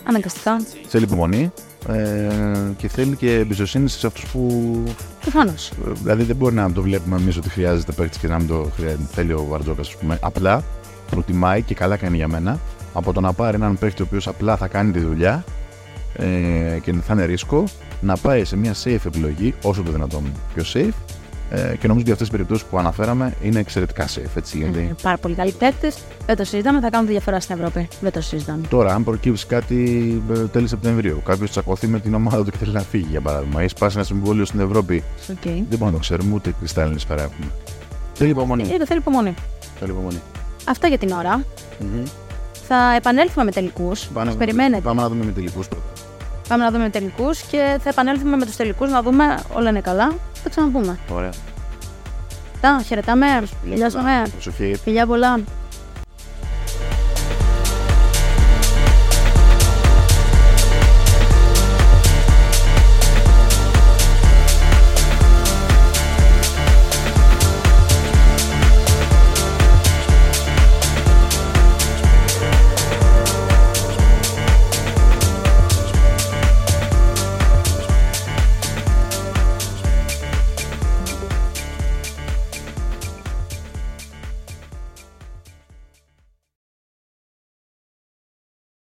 αναγκαστικά. 0.03 0.61
Θέλει 0.87 1.03
υπομονή 1.03 1.51
ε, 1.89 2.29
και 2.77 2.87
θέλει 2.87 3.15
και 3.15 3.33
εμπιστοσύνη 3.33 3.89
σε 3.89 4.07
αυτούς 4.07 4.25
που. 4.25 4.83
Προφανώς. 5.21 5.71
Δηλαδή 6.01 6.23
δεν 6.23 6.35
μπορεί 6.35 6.55
να 6.55 6.71
το 6.71 6.81
βλέπουμε 6.81 7.15
εμείς 7.15 7.37
ότι 7.37 7.49
χρειάζεται 7.49 7.91
παίκτης 7.91 8.17
και 8.17 8.27
να 8.27 8.37
μην 8.37 8.47
το 8.47 8.69
θέλει 9.11 9.33
ο 9.33 9.45
Βαρτζόκας, 9.49 9.87
ας 9.87 9.95
πούμε. 9.95 10.17
Απλά 10.21 10.63
προτιμάει 11.09 11.61
και 11.61 11.73
καλά 11.73 11.97
κάνει 11.97 12.17
για 12.17 12.27
μένα 12.27 12.59
από 12.93 13.13
το 13.13 13.21
να 13.21 13.33
πάρει 13.33 13.55
έναν 13.55 13.77
παίκτη 13.77 14.01
ο 14.01 14.05
οποίος 14.07 14.27
απλά 14.27 14.57
θα 14.57 14.67
κάνει 14.67 14.91
τη 14.91 14.99
δουλειά 14.99 15.43
ε, 16.15 16.79
και 16.81 16.93
θα 16.93 17.13
είναι 17.13 17.25
ρίσκο 17.25 17.63
να 18.01 18.17
πάει 18.17 18.45
σε 18.45 18.57
μια 18.57 18.73
safe 18.83 19.05
επιλογή, 19.05 19.53
όσο 19.63 19.81
το 19.81 19.91
δυνατόν 19.91 20.31
πιο 20.55 20.63
safe 20.73 21.02
ε, 21.55 21.75
και 21.79 21.87
νομίζω 21.87 22.03
ότι 22.03 22.11
αυτές 22.11 22.27
τι 22.27 22.31
περιπτώσεις 22.31 22.63
που 22.63 22.77
αναφέραμε 22.77 23.33
είναι 23.41 23.59
εξαιρετικά 23.59 24.07
safe. 24.07 24.35
Έτσι, 24.35 24.57
γιατί... 24.57 24.79
Ε, 24.79 24.95
πάρα 25.01 25.17
πολύ 25.17 25.35
καλοί 25.35 25.51
παίκτες. 25.51 25.97
Δεν 26.25 26.35
το 26.35 26.43
συζητάμε, 26.43 26.79
θα 26.79 26.89
κάνουν 26.89 27.05
τη 27.05 27.11
διαφορά 27.11 27.39
στην 27.39 27.55
Ευρώπη. 27.55 27.87
Δεν 28.01 28.11
το 28.11 28.21
συζητάμε. 28.21 28.67
Τώρα, 28.69 28.93
αν 28.93 29.03
προκύψει 29.03 29.45
κάτι 29.45 30.21
ε, 30.33 30.39
τέλη 30.39 30.67
Σεπτεμβρίου, 30.67 31.21
κάποιος 31.25 31.49
τσακωθεί 31.49 31.87
με 31.87 31.99
την 31.99 32.13
ομάδα 32.13 32.43
του 32.43 32.51
και 32.51 32.57
θέλει 32.57 32.71
να 32.71 32.81
φύγει, 32.81 33.07
για 33.09 33.21
παράδειγμα, 33.21 33.63
ή 33.63 33.67
σπάσει 33.67 33.95
ένα 33.97 34.05
συμβόλαιο 34.05 34.45
στην 34.45 34.59
Ευρώπη. 34.59 35.03
Okay. 35.27 35.33
Δεν 35.43 35.65
μπορούμε 35.69 35.85
να 35.85 35.91
το 35.91 35.99
ξέρουμε, 35.99 36.33
ούτε 36.33 36.53
κρυστάλλινη 36.59 36.99
σφαίρα 36.99 37.21
έχουμε. 37.21 37.45
Θέλει 38.13 38.29
υπομονή. 38.29 38.63
Ε, 38.63 38.85
θέλει 38.85 38.99
υπομονή. 38.99 39.33
Θέλει 39.79 39.91
υπομονή. 39.91 40.21
Αυτά 40.67 40.87
για 40.87 40.97
την 40.97 41.11
ώρα. 41.11 41.43
Mm-hmm. 41.79 42.07
Θα 42.67 42.95
επανέλθουμε 42.95 43.45
με 43.45 43.51
τελικούς. 43.51 44.09
Περιμένετε. 44.37 44.81
Πάμε 44.81 45.01
να 45.01 45.09
δούμε 45.09 45.25
με 45.25 45.31
τελικούς 45.31 45.67
πρώτα. 45.67 45.83
Πάμε 46.47 46.63
να 46.63 46.71
δούμε 46.71 46.89
τελικούς 46.89 47.41
και 47.41 47.79
θα 47.83 47.89
επανέλθουμε 47.89 48.37
με 48.37 48.45
τους 48.45 48.55
τελικούς 48.55 48.91
να 48.91 49.01
δούμε 49.01 49.39
όλα 49.53 49.69
είναι 49.69 49.81
καλά. 49.81 50.13
Θα 50.43 50.49
ξαναπούμε. 50.49 50.99
Ωραία. 51.09 51.31
Τα 52.61 52.81
χαιρετάμε. 52.85 53.27
Γεια 53.63 53.89
σας. 53.89 54.03
Φιλιά 54.83 55.05
πολλά. 55.05 55.39